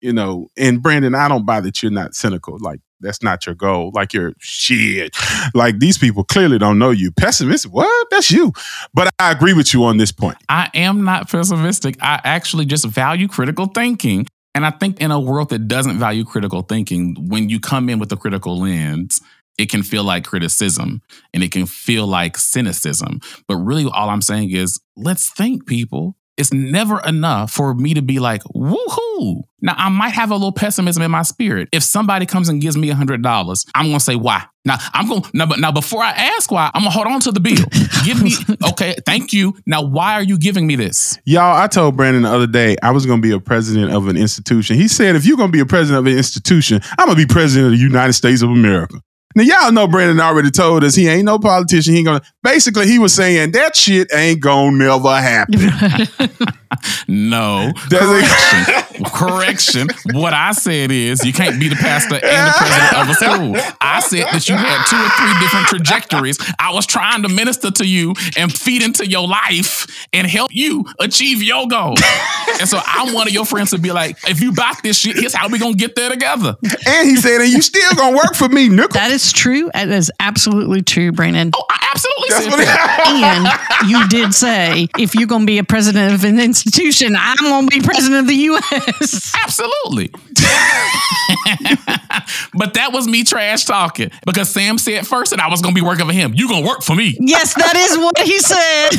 [0.00, 0.48] you know.
[0.56, 2.56] And Brandon, I don't buy that you're not cynical.
[2.60, 3.92] Like, that's not your goal.
[3.94, 5.16] Like you're shit.
[5.54, 7.12] Like these people clearly don't know you.
[7.12, 7.72] Pessimistic.
[7.72, 8.08] What?
[8.10, 8.52] That's you.
[8.94, 10.36] But I agree with you on this point.
[10.48, 11.96] I am not pessimistic.
[12.00, 14.26] I actually just value critical thinking.
[14.58, 18.00] And I think in a world that doesn't value critical thinking, when you come in
[18.00, 19.20] with a critical lens,
[19.56, 21.00] it can feel like criticism
[21.32, 23.20] and it can feel like cynicism.
[23.46, 26.16] But really, all I'm saying is let's think, people.
[26.38, 29.42] It's never enough for me to be like, woohoo.
[29.60, 31.68] Now, I might have a little pessimism in my spirit.
[31.72, 34.44] If somebody comes and gives me $100, I'm going to say, why?
[34.64, 37.08] Now, I'm going to, now, but now before I ask why, I'm going to hold
[37.08, 37.64] on to the bill.
[38.04, 38.32] Give me,
[38.70, 39.56] okay, thank you.
[39.66, 41.18] Now, why are you giving me this?
[41.24, 44.06] Y'all, I told Brandon the other day I was going to be a president of
[44.06, 44.76] an institution.
[44.76, 47.26] He said, if you're going to be a president of an institution, I'm going to
[47.26, 49.00] be president of the United States of America.
[49.36, 51.92] Now y'all know Brandon already told us he ain't no politician.
[51.92, 52.22] He ain't gonna.
[52.42, 55.60] Basically, he was saying that shit ain't gonna never happen.
[57.08, 57.72] no.
[57.90, 59.88] It- Correction.
[60.12, 63.74] What I said is you can't be the pastor and the president of a school.
[63.80, 66.38] I said that you had two or three different trajectories.
[66.58, 70.84] I was trying to minister to you and feed into your life and help you
[71.00, 71.96] achieve your goal.
[72.60, 75.16] and so I'm one of your friends to be like, if you bought this shit,
[75.16, 76.56] here's how we gonna get there together.
[76.86, 78.88] And he said, and you still gonna work for me, nickel.
[78.94, 79.70] That is true.
[79.74, 81.50] That is absolutely true, Brandon.
[81.54, 83.78] Oh, I absolutely That's said what that.
[83.82, 87.36] and you did say if you're going to be a president of an institution, I'm
[87.42, 88.87] going to be president of the U.S.
[89.42, 90.08] Absolutely.
[92.54, 95.80] but that was me trash talking because Sam said first that I was going to
[95.80, 96.32] be working for him.
[96.34, 97.16] You going to work for me.
[97.20, 98.90] Yes, that is what he said.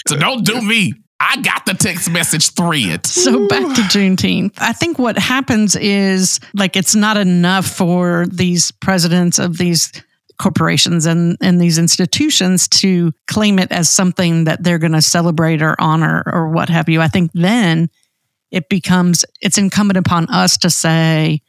[0.08, 0.94] So don't do me.
[1.20, 3.06] I got the text message thread.
[3.06, 4.54] So back to Juneteenth.
[4.58, 9.92] I think what happens is like it's not enough for these presidents of these
[10.40, 15.60] corporations and, and these institutions to claim it as something that they're going to celebrate
[15.60, 17.00] or honor or what have you.
[17.00, 17.90] I think then
[18.50, 21.42] it becomes it's incumbent upon us to say,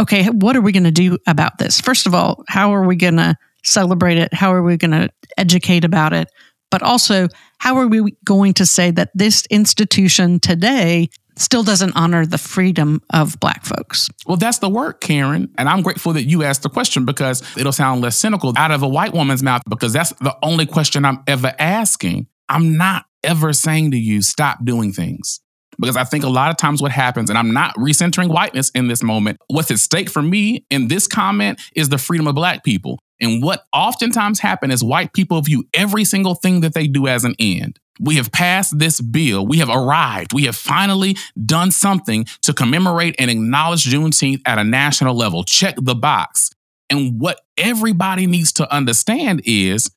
[0.00, 1.80] okay, what are we going to do about this?
[1.80, 4.32] First of all, how are we going to celebrate it?
[4.32, 6.28] How are we going to educate about it?
[6.70, 7.28] But also,
[7.58, 13.00] how are we going to say that this institution today still doesn't honor the freedom
[13.10, 14.10] of Black folks?
[14.26, 15.52] Well, that's the work, Karen.
[15.56, 18.82] And I'm grateful that you asked the question because it'll sound less cynical out of
[18.82, 22.26] a white woman's mouth because that's the only question I'm ever asking.
[22.48, 25.40] I'm not ever saying to you, stop doing things.
[25.80, 28.88] Because I think a lot of times what happens, and I'm not recentering whiteness in
[28.88, 32.64] this moment, what's at stake for me in this comment is the freedom of Black
[32.64, 32.98] people.
[33.20, 37.24] And what oftentimes happen is white people view every single thing that they do as
[37.24, 37.78] an end.
[38.00, 39.44] We have passed this bill.
[39.44, 40.32] We have arrived.
[40.32, 45.42] We have finally done something to commemorate and acknowledge Juneteenth at a national level.
[45.42, 46.50] Check the box.
[46.90, 49.90] And what everybody needs to understand is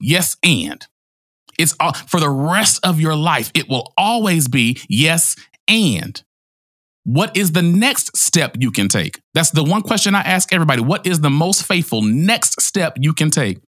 [0.00, 0.86] yes, and.
[1.58, 5.36] It's all, for the rest of your life, it will always be yes,
[5.66, 6.22] and.
[7.04, 9.20] What is the next step you can take?
[9.32, 10.82] That's the one question I ask everybody.
[10.82, 13.60] What is the most faithful next step you can take?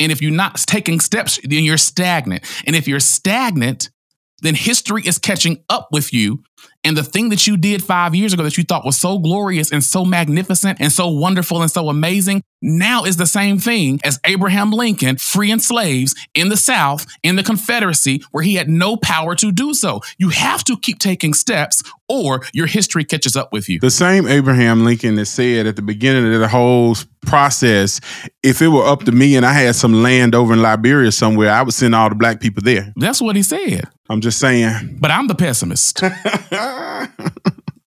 [0.00, 2.44] And if you're not taking steps, then you're stagnant.
[2.66, 3.90] And if you're stagnant,
[4.40, 6.42] then history is catching up with you.
[6.84, 9.72] And the thing that you did five years ago that you thought was so glorious
[9.72, 14.18] and so magnificent and so wonderful and so amazing now is the same thing as
[14.24, 19.34] Abraham Lincoln freeing slaves in the South, in the Confederacy, where he had no power
[19.36, 20.00] to do so.
[20.18, 23.78] You have to keep taking steps or your history catches up with you.
[23.80, 28.00] The same Abraham Lincoln that said at the beginning of the whole process,
[28.42, 31.50] if it were up to me and I had some land over in Liberia somewhere,
[31.50, 32.92] I would send all the black people there.
[32.96, 33.88] That's what he said.
[34.08, 34.98] I'm just saying.
[35.00, 36.02] But I'm the pessimist.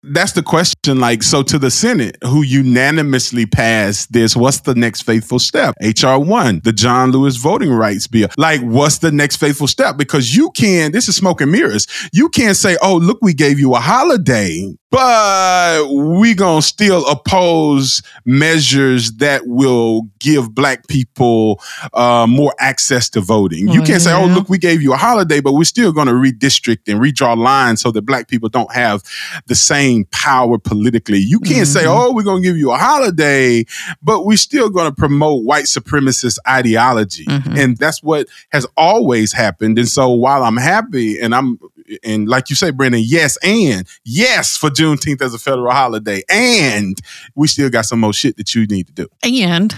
[0.02, 0.98] That's the question.
[0.98, 5.74] Like, so to the Senate, who unanimously passed this, what's the next faithful step?
[5.80, 8.28] HR one, the John Lewis voting rights bill.
[8.36, 9.96] Like, what's the next faithful step?
[9.96, 11.86] Because you can, this is smoke and mirrors.
[12.12, 18.02] You can't say, oh, look, we gave you a holiday, but we gonna still oppose
[18.24, 21.60] measures that will give black people
[21.94, 23.68] uh, more access to voting.
[23.68, 26.88] You can't say, oh, look, we gave you a holiday, but we're still gonna redistrict
[26.88, 29.02] and redraw lines so that black people don't have
[29.46, 31.18] the same power politically.
[31.18, 31.86] You can't say, Mhm.
[32.08, 33.64] oh, we're gonna give you a holiday,
[34.02, 37.24] but we're still gonna promote white supremacist ideology.
[37.26, 37.56] Mhm.
[37.58, 39.78] And that's what has always happened.
[39.78, 41.58] And so while I'm happy and I'm
[42.02, 46.98] and like you say, Brandon, yes, and yes for Juneteenth as a federal holiday, and
[47.34, 49.08] we still got some more shit that you need to do.
[49.22, 49.74] And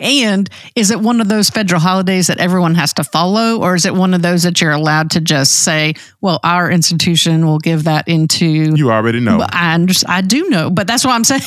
[0.00, 3.86] and is it one of those federal holidays that everyone has to follow, or is
[3.86, 7.84] it one of those that you're allowed to just say, "Well, our institution will give
[7.84, 9.44] that into." You already know.
[9.50, 11.42] I understand, I do know, but that's what I'm saying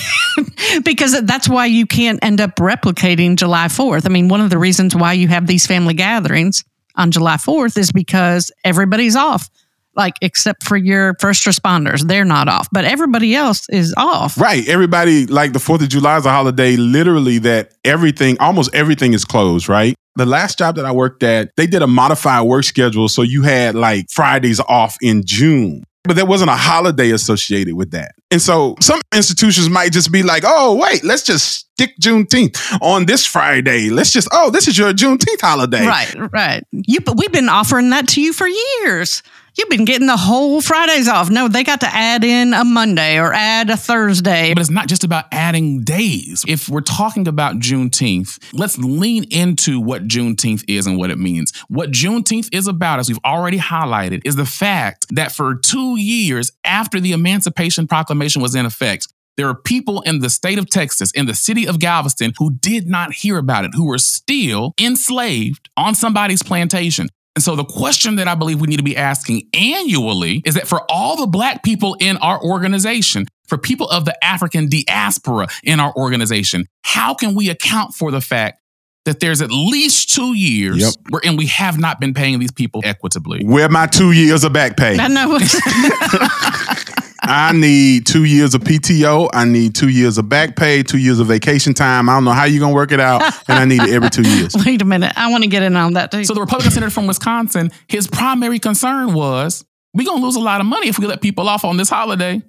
[0.84, 4.06] because that's why you can't end up replicating July 4th.
[4.06, 6.64] I mean, one of the reasons why you have these family gatherings
[6.96, 9.50] on July 4th is because everybody's off.
[9.98, 14.40] Like except for your first responders, they're not off, but everybody else is off.
[14.40, 14.68] Right.
[14.68, 19.26] Everybody, like the 4th of July is a holiday, literally, that everything, almost everything is
[19.26, 19.96] closed, right?
[20.16, 23.10] The last job that I worked at, they did a modified work schedule.
[23.10, 27.92] So you had like Fridays off in June, but there wasn't a holiday associated with
[27.92, 28.14] that.
[28.30, 33.06] And so some institutions might just be like, oh, wait, let's just stick Juneteenth on
[33.06, 33.90] this Friday.
[33.90, 35.86] Let's just, oh, this is your Juneteenth holiday.
[35.86, 36.64] Right, right.
[36.72, 39.22] You, but we've been offering that to you for years.
[39.58, 41.32] You've been getting the whole Fridays off.
[41.32, 44.54] No, they got to add in a Monday or add a Thursday.
[44.54, 46.46] But it's not just about adding days.
[46.48, 51.58] If we're talking about Juneteenth, let's lean into what Juneteenth is and what it means.
[51.70, 56.52] What Juneteenth is about, as we've already highlighted, is the fact that for two years
[56.64, 61.12] after the Emancipation Proclamation was in effect, there are people in the state of Texas,
[61.12, 65.70] in the city of Galveston, who did not hear about it, who were still enslaved
[65.78, 67.08] on somebody's plantation.
[67.38, 70.68] And so the question that I believe we need to be asking annually is that
[70.68, 75.80] for all the black people in our organization, for people of the African diaspora in
[75.80, 78.60] our organization, how can we account for the fact
[79.06, 80.94] that there's at least two years Yep.
[81.12, 83.46] wherein we have not been paying these people equitably?
[83.46, 84.98] Where my two years of back pay?
[85.00, 85.38] I know.
[87.28, 89.30] I need two years of PTO.
[89.34, 92.10] I need two years of back pay, two years of vacation time.
[92.10, 94.24] I don't know how you're gonna work it out, and I need it every two
[94.24, 94.56] years.
[94.66, 95.14] Wait a minute.
[95.16, 96.24] I want to get in on that too.
[96.24, 100.62] So the Republican senator from Wisconsin, his primary concern was we're gonna lose a lot
[100.62, 102.42] of money if we let people off on this holiday.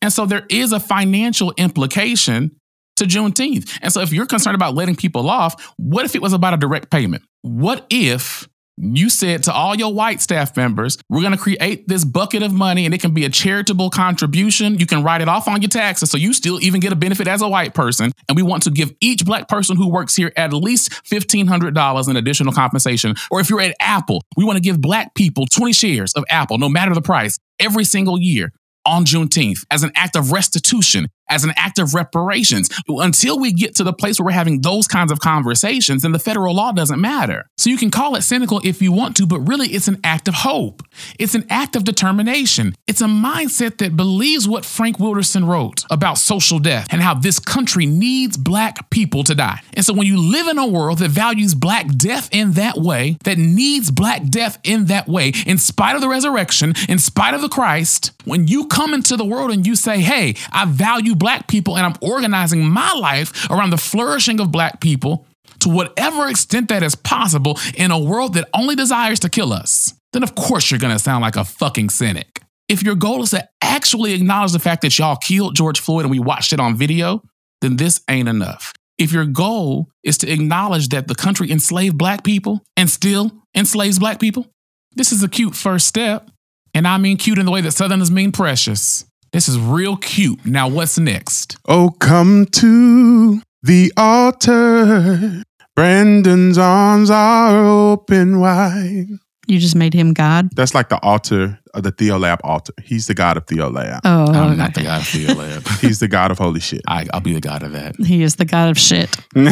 [0.00, 2.56] And so there is a financial implication
[2.96, 3.78] to Juneteenth.
[3.80, 6.56] And so if you're concerned about letting people off, what if it was about a
[6.56, 7.22] direct payment?
[7.42, 12.04] What if you said to all your white staff members, we're going to create this
[12.04, 14.78] bucket of money and it can be a charitable contribution.
[14.78, 17.28] You can write it off on your taxes so you still even get a benefit
[17.28, 18.12] as a white person.
[18.28, 22.16] And we want to give each black person who works here at least $1,500 in
[22.16, 23.14] additional compensation.
[23.30, 26.58] Or if you're at Apple, we want to give black people 20 shares of Apple,
[26.58, 28.52] no matter the price, every single year
[28.84, 32.68] on Juneteenth as an act of restitution, as an act of reparations.
[32.86, 36.18] Until we get to the place where we're having those kinds of conversations, then the
[36.18, 37.46] federal law doesn't matter.
[37.56, 40.28] So you can call it cynical if you want to, but really it's an act
[40.28, 40.82] of hope.
[41.18, 42.74] It's an act of determination.
[42.86, 47.38] It's a mindset that believes what Frank Wilderson wrote about social death and how this
[47.38, 49.60] country needs black people to die.
[49.72, 53.16] And so when you live in a world that values black death in that way,
[53.24, 57.40] that needs black death in that way, in spite of the resurrection, in spite of
[57.40, 61.46] the Christ, when you come into the world and you say, hey, I value black
[61.46, 65.24] people and I'm organizing my life around the flourishing of black people
[65.60, 69.94] to whatever extent that is possible in a world that only desires to kill us,
[70.12, 72.42] then of course you're gonna sound like a fucking cynic.
[72.68, 76.10] If your goal is to actually acknowledge the fact that y'all killed George Floyd and
[76.10, 77.22] we watched it on video,
[77.60, 78.72] then this ain't enough.
[78.98, 84.00] If your goal is to acknowledge that the country enslaved black people and still enslaves
[84.00, 84.48] black people,
[84.96, 86.28] this is a cute first step.
[86.74, 89.04] And I mean cute in the way that Southerners mean precious.
[89.32, 90.44] This is real cute.
[90.44, 91.56] Now, what's next?
[91.66, 95.42] Oh, come to the altar.
[95.74, 99.06] Brandon's arms are open wide.
[99.46, 100.50] you just made him God.
[100.54, 102.74] That's like the altar of the Theolab altar.
[102.82, 104.00] He's the God of Theolab.
[104.04, 105.66] Oh, I'm not the god of Theolab.
[105.80, 106.82] He's the God of holy shit.
[106.86, 107.96] I, I'll be the god of that.
[107.96, 109.08] He is the God of shit.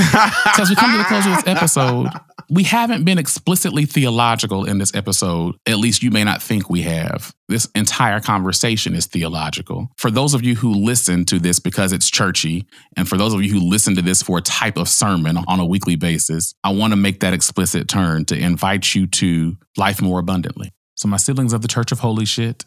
[0.57, 2.09] So as we come to the close of this episode,
[2.51, 5.55] we haven't been explicitly theological in this episode.
[5.67, 7.33] At least you may not think we have.
[7.49, 9.89] This entire conversation is theological.
[9.97, 13.43] For those of you who listen to this because it's churchy, and for those of
[13.43, 16.73] you who listen to this for a type of sermon on a weekly basis, I
[16.73, 20.73] want to make that explicit turn to invite you to life more abundantly.
[20.97, 22.65] So, my siblings of the Church of Holy Shit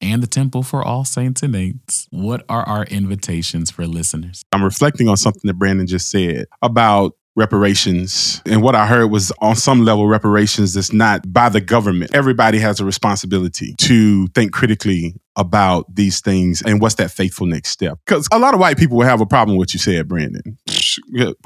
[0.00, 4.42] and the Temple for All Saints and Ain'ts, what are our invitations for listeners?
[4.52, 8.42] I'm reflecting on something that Brandon just said about reparations.
[8.44, 12.14] And what I heard was on some level, reparations is not by the government.
[12.14, 17.70] Everybody has a responsibility to think critically about these things and what's that faithful next
[17.70, 17.98] step.
[18.04, 20.58] Because a lot of white people will have a problem with what you said, Brandon.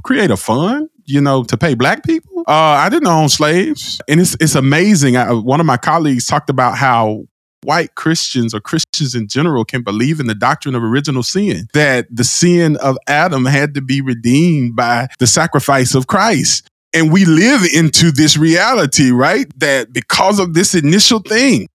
[0.02, 2.44] Create a fund, you know, to pay black people.
[2.48, 4.00] Uh, I didn't own slaves.
[4.08, 5.16] And it's, it's amazing.
[5.16, 7.24] I, one of my colleagues talked about how
[7.64, 12.06] white Christians or Christians in general can believe in the doctrine of original sin, that
[12.10, 16.68] the sin of Adam had to be redeemed by the sacrifice of Christ.
[16.94, 19.46] And we live into this reality, right?
[19.58, 21.68] That because of this initial thing,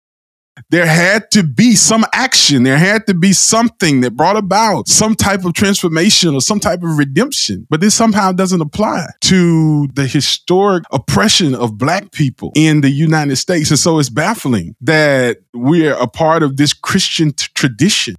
[0.71, 2.63] there had to be some action.
[2.63, 6.83] There had to be something that brought about some type of transformation or some type
[6.83, 7.67] of redemption.
[7.71, 13.37] But this somehow doesn't apply to the historic oppression of black people in the United
[13.37, 13.71] States.
[13.71, 18.17] And so it's baffling that we're a part of this Christian t- tradition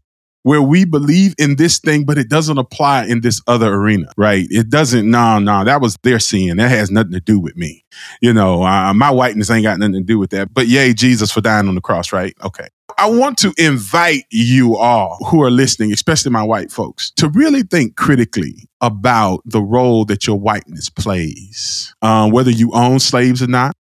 [0.47, 4.47] where we believe in this thing, but it doesn't apply in this other arena, right?
[4.49, 6.55] It doesn't, no, no, that was their sin.
[6.55, 7.83] That has nothing to do with me.
[8.21, 10.53] You know, uh, my whiteness ain't got nothing to do with that.
[10.53, 12.33] But yay, Jesus for dying on the cross, right?
[12.41, 12.69] Okay.
[12.97, 17.63] I want to invite you all who are listening, especially my white folks, to really
[17.63, 21.93] think critically about the role that your whiteness plays.
[22.01, 23.75] Um, whether you own slaves or not,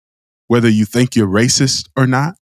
[0.48, 2.36] whether you think you're racist or not,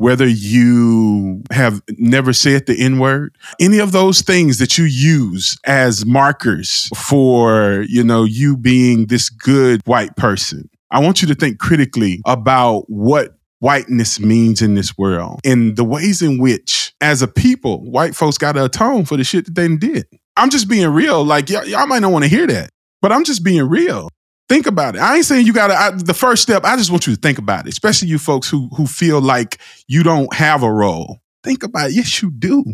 [0.00, 5.58] whether you have never said the N word, any of those things that you use
[5.66, 10.70] as markers for, you know, you being this good white person.
[10.90, 15.84] I want you to think critically about what whiteness means in this world and the
[15.84, 19.54] ways in which, as a people, white folks got to atone for the shit that
[19.54, 20.06] they did.
[20.34, 21.22] I'm just being real.
[21.22, 22.70] Like, y- y'all might not want to hear that,
[23.02, 24.08] but I'm just being real.
[24.50, 25.00] Think about it.
[25.00, 26.04] I ain't saying you got to.
[26.04, 28.68] The first step, I just want you to think about it, especially you folks who
[28.76, 31.20] who feel like you don't have a role.
[31.44, 31.94] Think about it.
[31.94, 32.64] Yes, you do.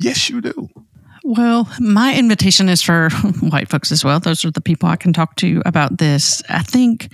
[0.00, 0.68] Yes, you do.
[1.22, 3.08] Well, my invitation is for
[3.40, 4.18] white folks as well.
[4.18, 6.42] Those are the people I can talk to about this.
[6.48, 7.08] I think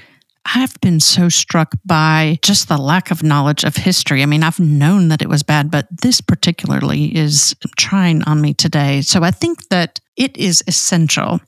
[0.54, 4.22] I've been so struck by just the lack of knowledge of history.
[4.22, 8.54] I mean, I've known that it was bad, but this particularly is trying on me
[8.54, 9.02] today.
[9.02, 11.40] So I think that it is essential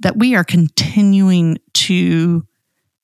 [0.00, 2.46] that we are continuing to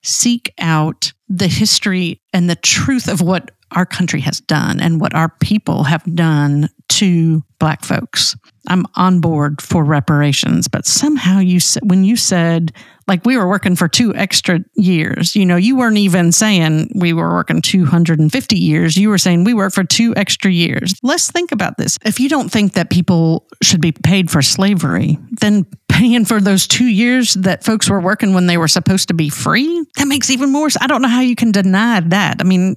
[0.02, 5.14] seek out the history and the truth of what our country has done and what
[5.14, 8.36] our people have done to black folks.
[8.68, 12.72] I'm on board for reparations, but somehow you when you said
[13.06, 17.12] like we were working for two extra years, you know, you weren't even saying we
[17.12, 18.96] were working 250 years.
[18.96, 20.94] You were saying we worked for two extra years.
[21.02, 21.98] Let's think about this.
[22.04, 26.68] If you don't think that people should be paid for slavery, then paying for those
[26.68, 30.30] 2 years that folks were working when they were supposed to be free, that makes
[30.30, 32.36] even more I don't know how you can deny that.
[32.40, 32.76] I mean,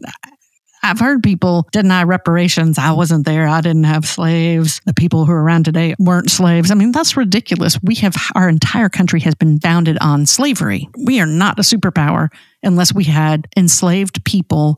[0.84, 2.78] I've heard people deny reparations.
[2.78, 3.48] I wasn't there.
[3.48, 4.82] I didn't have slaves.
[4.86, 6.72] The people who are around today weren't slaves.
[6.72, 7.80] I mean, that's ridiculous.
[7.82, 10.90] We have our entire country has been founded on slavery.
[11.06, 12.28] We are not a superpower
[12.62, 14.78] unless we had enslaved people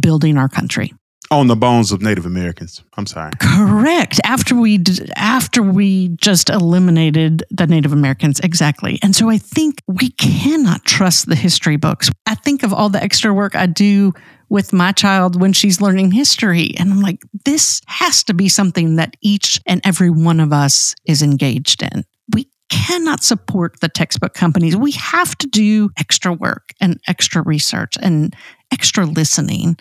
[0.00, 0.92] building our country
[1.30, 2.82] on the bones of Native Americans.
[2.96, 3.32] I'm sorry.
[3.40, 4.20] Correct.
[4.24, 4.82] After we
[5.16, 8.98] after we just eliminated the Native Americans exactly.
[9.02, 12.10] And so I think we cannot trust the history books.
[12.26, 14.12] I think of all the extra work I do
[14.48, 16.74] with my child when she's learning history.
[16.78, 20.94] And I'm like, this has to be something that each and every one of us
[21.04, 22.04] is engaged in.
[22.32, 24.76] We cannot support the textbook companies.
[24.76, 28.34] We have to do extra work and extra research and
[28.72, 29.76] extra listening.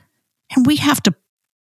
[0.56, 1.14] And we have to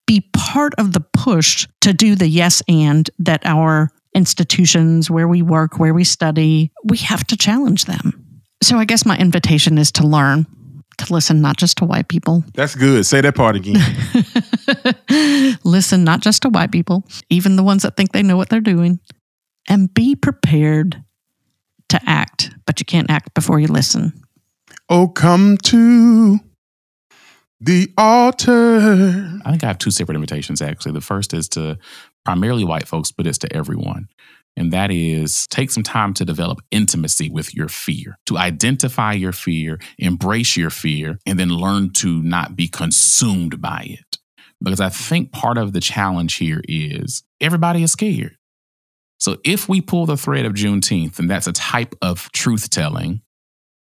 [0.07, 5.41] be part of the push to do the yes and that our institutions where we
[5.41, 8.25] work, where we study, we have to challenge them.
[8.61, 10.45] So I guess my invitation is to learn
[10.97, 12.43] to listen not just to white people.
[12.53, 13.05] That's good.
[13.05, 13.77] Say that part again.
[15.63, 18.59] listen not just to white people, even the ones that think they know what they're
[18.59, 18.99] doing,
[19.67, 21.03] and be prepared
[21.89, 24.13] to act, but you can't act before you listen.
[24.89, 26.39] Oh, come to
[27.59, 29.39] the altar.
[29.45, 30.93] I think I have two separate invitations actually.
[30.93, 31.77] The first is to
[32.25, 34.07] primarily white folks, but it's to everyone.
[34.57, 39.31] And that is take some time to develop intimacy with your fear, to identify your
[39.31, 44.17] fear, embrace your fear, and then learn to not be consumed by it.
[44.61, 48.37] Because I think part of the challenge here is everybody is scared.
[49.19, 53.21] So if we pull the thread of Juneteenth, and that's a type of truth telling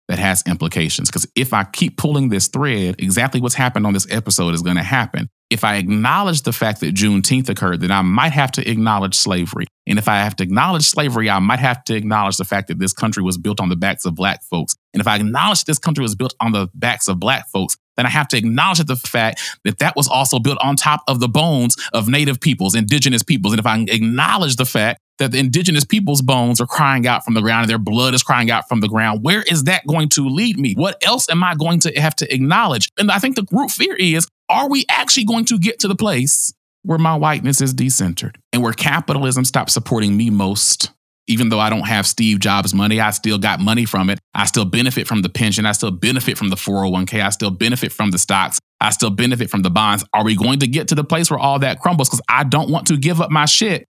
[0.08, 1.10] that has implications.
[1.10, 4.76] Because if I keep pulling this thread, exactly what's happened on this episode is going
[4.76, 8.70] to happen if I acknowledge the fact that Juneteenth occurred, then I might have to
[8.70, 9.66] acknowledge slavery.
[9.86, 12.78] And if I have to acknowledge slavery, I might have to acknowledge the fact that
[12.78, 14.76] this country was built on the backs of black folks.
[14.92, 18.04] And if I acknowledge this country was built on the backs of black folks, then
[18.04, 21.28] I have to acknowledge the fact that that was also built on top of the
[21.28, 23.54] bones of native peoples, indigenous peoples.
[23.54, 27.34] And if I acknowledge the fact that the indigenous people's bones are crying out from
[27.34, 30.08] the ground and their blood is crying out from the ground, where is that going
[30.10, 30.74] to lead me?
[30.74, 32.90] What else am I going to have to acknowledge?
[32.98, 35.96] And I think the root fear is are we actually going to get to the
[35.96, 36.52] place
[36.82, 40.90] where my whiteness is decentered and where capitalism stops supporting me most?
[41.30, 44.18] Even though I don't have Steve Jobs' money, I still got money from it.
[44.34, 45.66] I still benefit from the pension.
[45.66, 47.22] I still benefit from the 401k.
[47.22, 48.58] I still benefit from the stocks.
[48.80, 50.04] I still benefit from the bonds.
[50.14, 52.08] Are we going to get to the place where all that crumbles?
[52.08, 53.86] Because I don't want to give up my shit.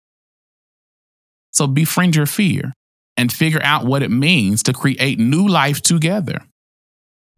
[1.57, 2.75] So befriend your fear
[3.17, 6.43] and figure out what it means to create new life together.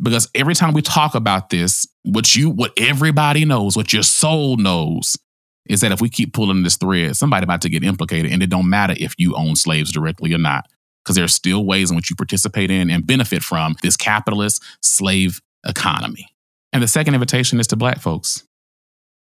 [0.02, 4.56] Because every time we talk about this, what you what everybody knows, what your soul
[4.56, 5.16] knows,
[5.66, 8.32] is that if we keep pulling this thread, somebody about to get implicated.
[8.32, 10.66] And it don't matter if you own slaves directly or not.
[11.04, 14.64] Because there are still ways in which you participate in and benefit from this capitalist
[14.82, 16.26] slave economy.
[16.72, 18.42] And the second invitation is to black folks.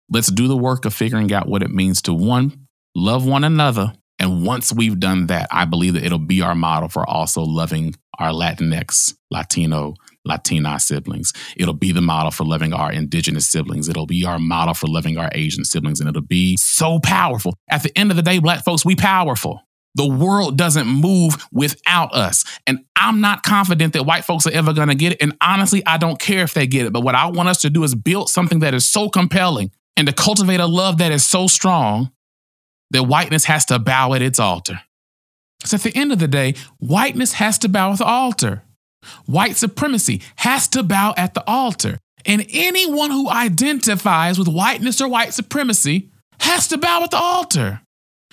[0.08, 3.92] Let's do the work of figuring out what it means to one, love one another.
[4.18, 7.94] And once we've done that, I believe that it'll be our model for also loving
[8.18, 9.94] our Latinx, Latino,
[10.24, 11.32] Latina siblings.
[11.56, 13.88] It'll be the model for loving our indigenous siblings.
[13.88, 16.00] It'll be our model for loving our Asian siblings.
[16.00, 17.54] And it'll be so powerful.
[17.68, 19.60] At the end of the day, black folks, we powerful.
[19.94, 22.44] The world doesn't move without us.
[22.66, 25.22] And I'm not confident that white folks are ever going to get it.
[25.22, 26.92] And honestly, I don't care if they get it.
[26.92, 30.06] But what I want us to do is build something that is so compelling and
[30.06, 32.10] to cultivate a love that is so strong
[32.90, 34.80] that whiteness has to bow at its altar.
[35.58, 38.62] Because at the end of the day, whiteness has to bow at the altar.
[39.26, 41.98] White supremacy has to bow at the altar.
[42.24, 46.10] And anyone who identifies with whiteness or white supremacy
[46.40, 47.80] has to bow at the altar.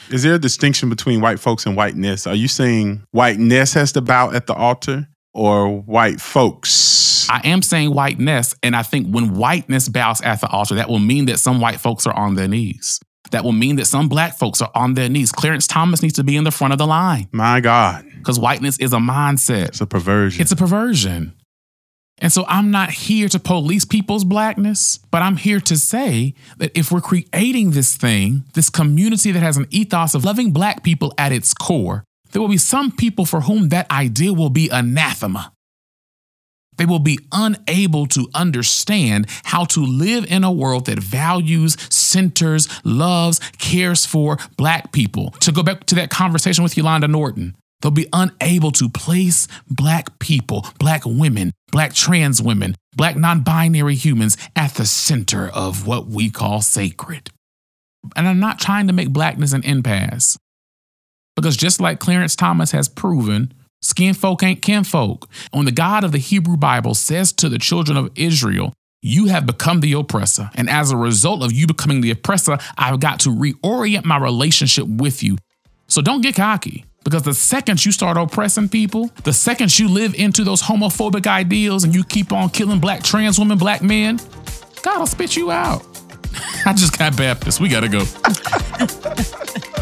[0.10, 2.28] Is there a distinction between white folks and whiteness?
[2.28, 7.30] Are you saying whiteness has to bow at the altar or white folks?
[7.30, 8.56] I am saying whiteness.
[8.64, 11.80] And I think when whiteness bows at the altar, that will mean that some white
[11.80, 13.00] folks are on their knees.
[13.34, 15.32] That will mean that some black folks are on their knees.
[15.32, 17.30] Clarence Thomas needs to be in the front of the line.
[17.32, 18.06] My God.
[18.16, 19.70] Because whiteness is a mindset.
[19.70, 20.40] It's a perversion.
[20.40, 21.34] It's a perversion.
[22.20, 26.78] And so I'm not here to police people's blackness, but I'm here to say that
[26.78, 31.12] if we're creating this thing, this community that has an ethos of loving black people
[31.18, 32.04] at its core,
[32.34, 35.52] there will be some people for whom that idea will be anathema.
[36.78, 42.68] They will be unable to understand how to live in a world that values, centers,
[42.84, 45.32] loves, cares for Black people.
[45.42, 50.20] To go back to that conversation with Yolanda Norton, they'll be unable to place Black
[50.20, 56.08] people, Black women, Black trans women, Black non binary humans at the center of what
[56.08, 57.30] we call sacred.
[58.16, 60.38] And I'm not trying to make Blackness an impasse.
[61.36, 63.54] Because just like Clarence Thomas has proven,
[63.84, 65.30] Skin folk ain't kinfolk.
[65.52, 69.46] When the God of the Hebrew Bible says to the children of Israel, you have
[69.46, 70.50] become the oppressor.
[70.56, 74.88] And as a result of you becoming the oppressor, I've got to reorient my relationship
[74.88, 75.38] with you.
[75.88, 76.86] So don't get cocky.
[77.04, 81.84] Because the second you start oppressing people, the second you live into those homophobic ideals
[81.84, 84.18] and you keep on killing black trans women, black men,
[84.82, 85.86] God will spit you out.
[86.66, 87.60] I just got Baptist.
[87.60, 88.06] We gotta go.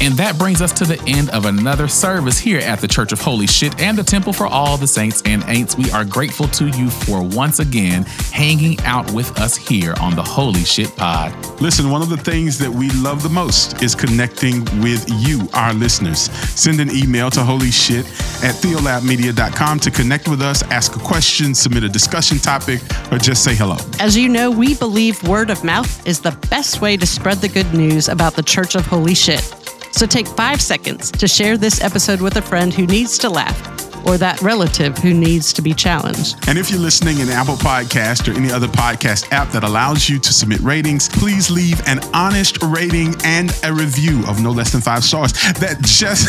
[0.00, 3.20] And that brings us to the end of another service here at the Church of
[3.20, 5.76] Holy Shit and the Temple for All the Saints and Ain'ts.
[5.76, 10.22] We are grateful to you for once again hanging out with us here on the
[10.22, 11.34] Holy Shit Pod.
[11.60, 15.74] Listen, one of the things that we love the most is connecting with you, our
[15.74, 16.30] listeners.
[16.54, 18.04] Send an email to holyshit
[18.44, 22.80] at theolabmedia.com to connect with us, ask a question, submit a discussion topic,
[23.10, 23.76] or just say hello.
[23.98, 27.48] As you know, we believe word of mouth is the best way to spread the
[27.48, 29.57] good news about the Church of Holy Shit.
[29.98, 34.06] So take five seconds to share this episode with a friend who needs to laugh
[34.06, 36.36] or that relative who needs to be challenged.
[36.46, 40.20] And if you're listening in Apple Podcast or any other podcast app that allows you
[40.20, 44.80] to submit ratings, please leave an honest rating and a review of no less than
[44.80, 45.32] five stars.
[45.58, 46.28] That just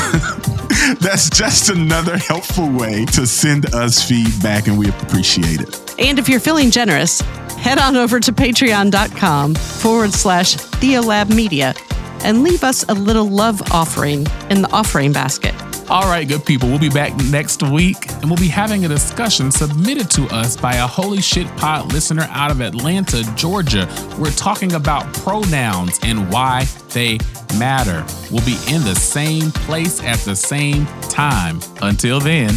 [0.99, 5.93] that's just another helpful way to send us feedback, and we appreciate it.
[5.99, 7.22] And if you're feeling generous,
[7.59, 11.76] head on over to patreon.com forward slash Theolab Media
[12.24, 15.53] and leave us a little love offering in the offering basket.
[15.89, 16.70] All right, good people.
[16.70, 20.76] We'll be back next week and we'll be having a discussion submitted to us by
[20.76, 23.88] a Holy Shit Pod listener out of Atlanta, Georgia.
[24.20, 27.17] We're talking about pronouns and why they
[27.57, 28.05] matter.
[28.30, 31.59] We'll be in the same place at the same time.
[31.82, 32.53] Until then,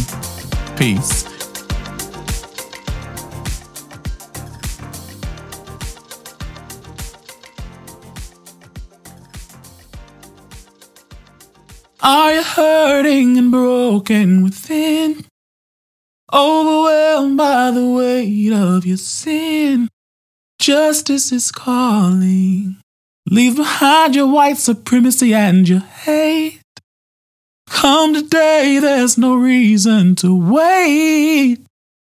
[0.77, 1.32] peace.
[12.05, 15.23] Are you hurting and broken within?
[16.33, 19.87] Overwhelmed by the weight of your sin?
[20.59, 22.75] Justice is calling.
[23.25, 26.59] Leave behind your white supremacy and your hate.
[27.69, 31.59] Come today, there's no reason to wait.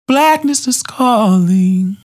[0.09, 1.99] Blackness is calling.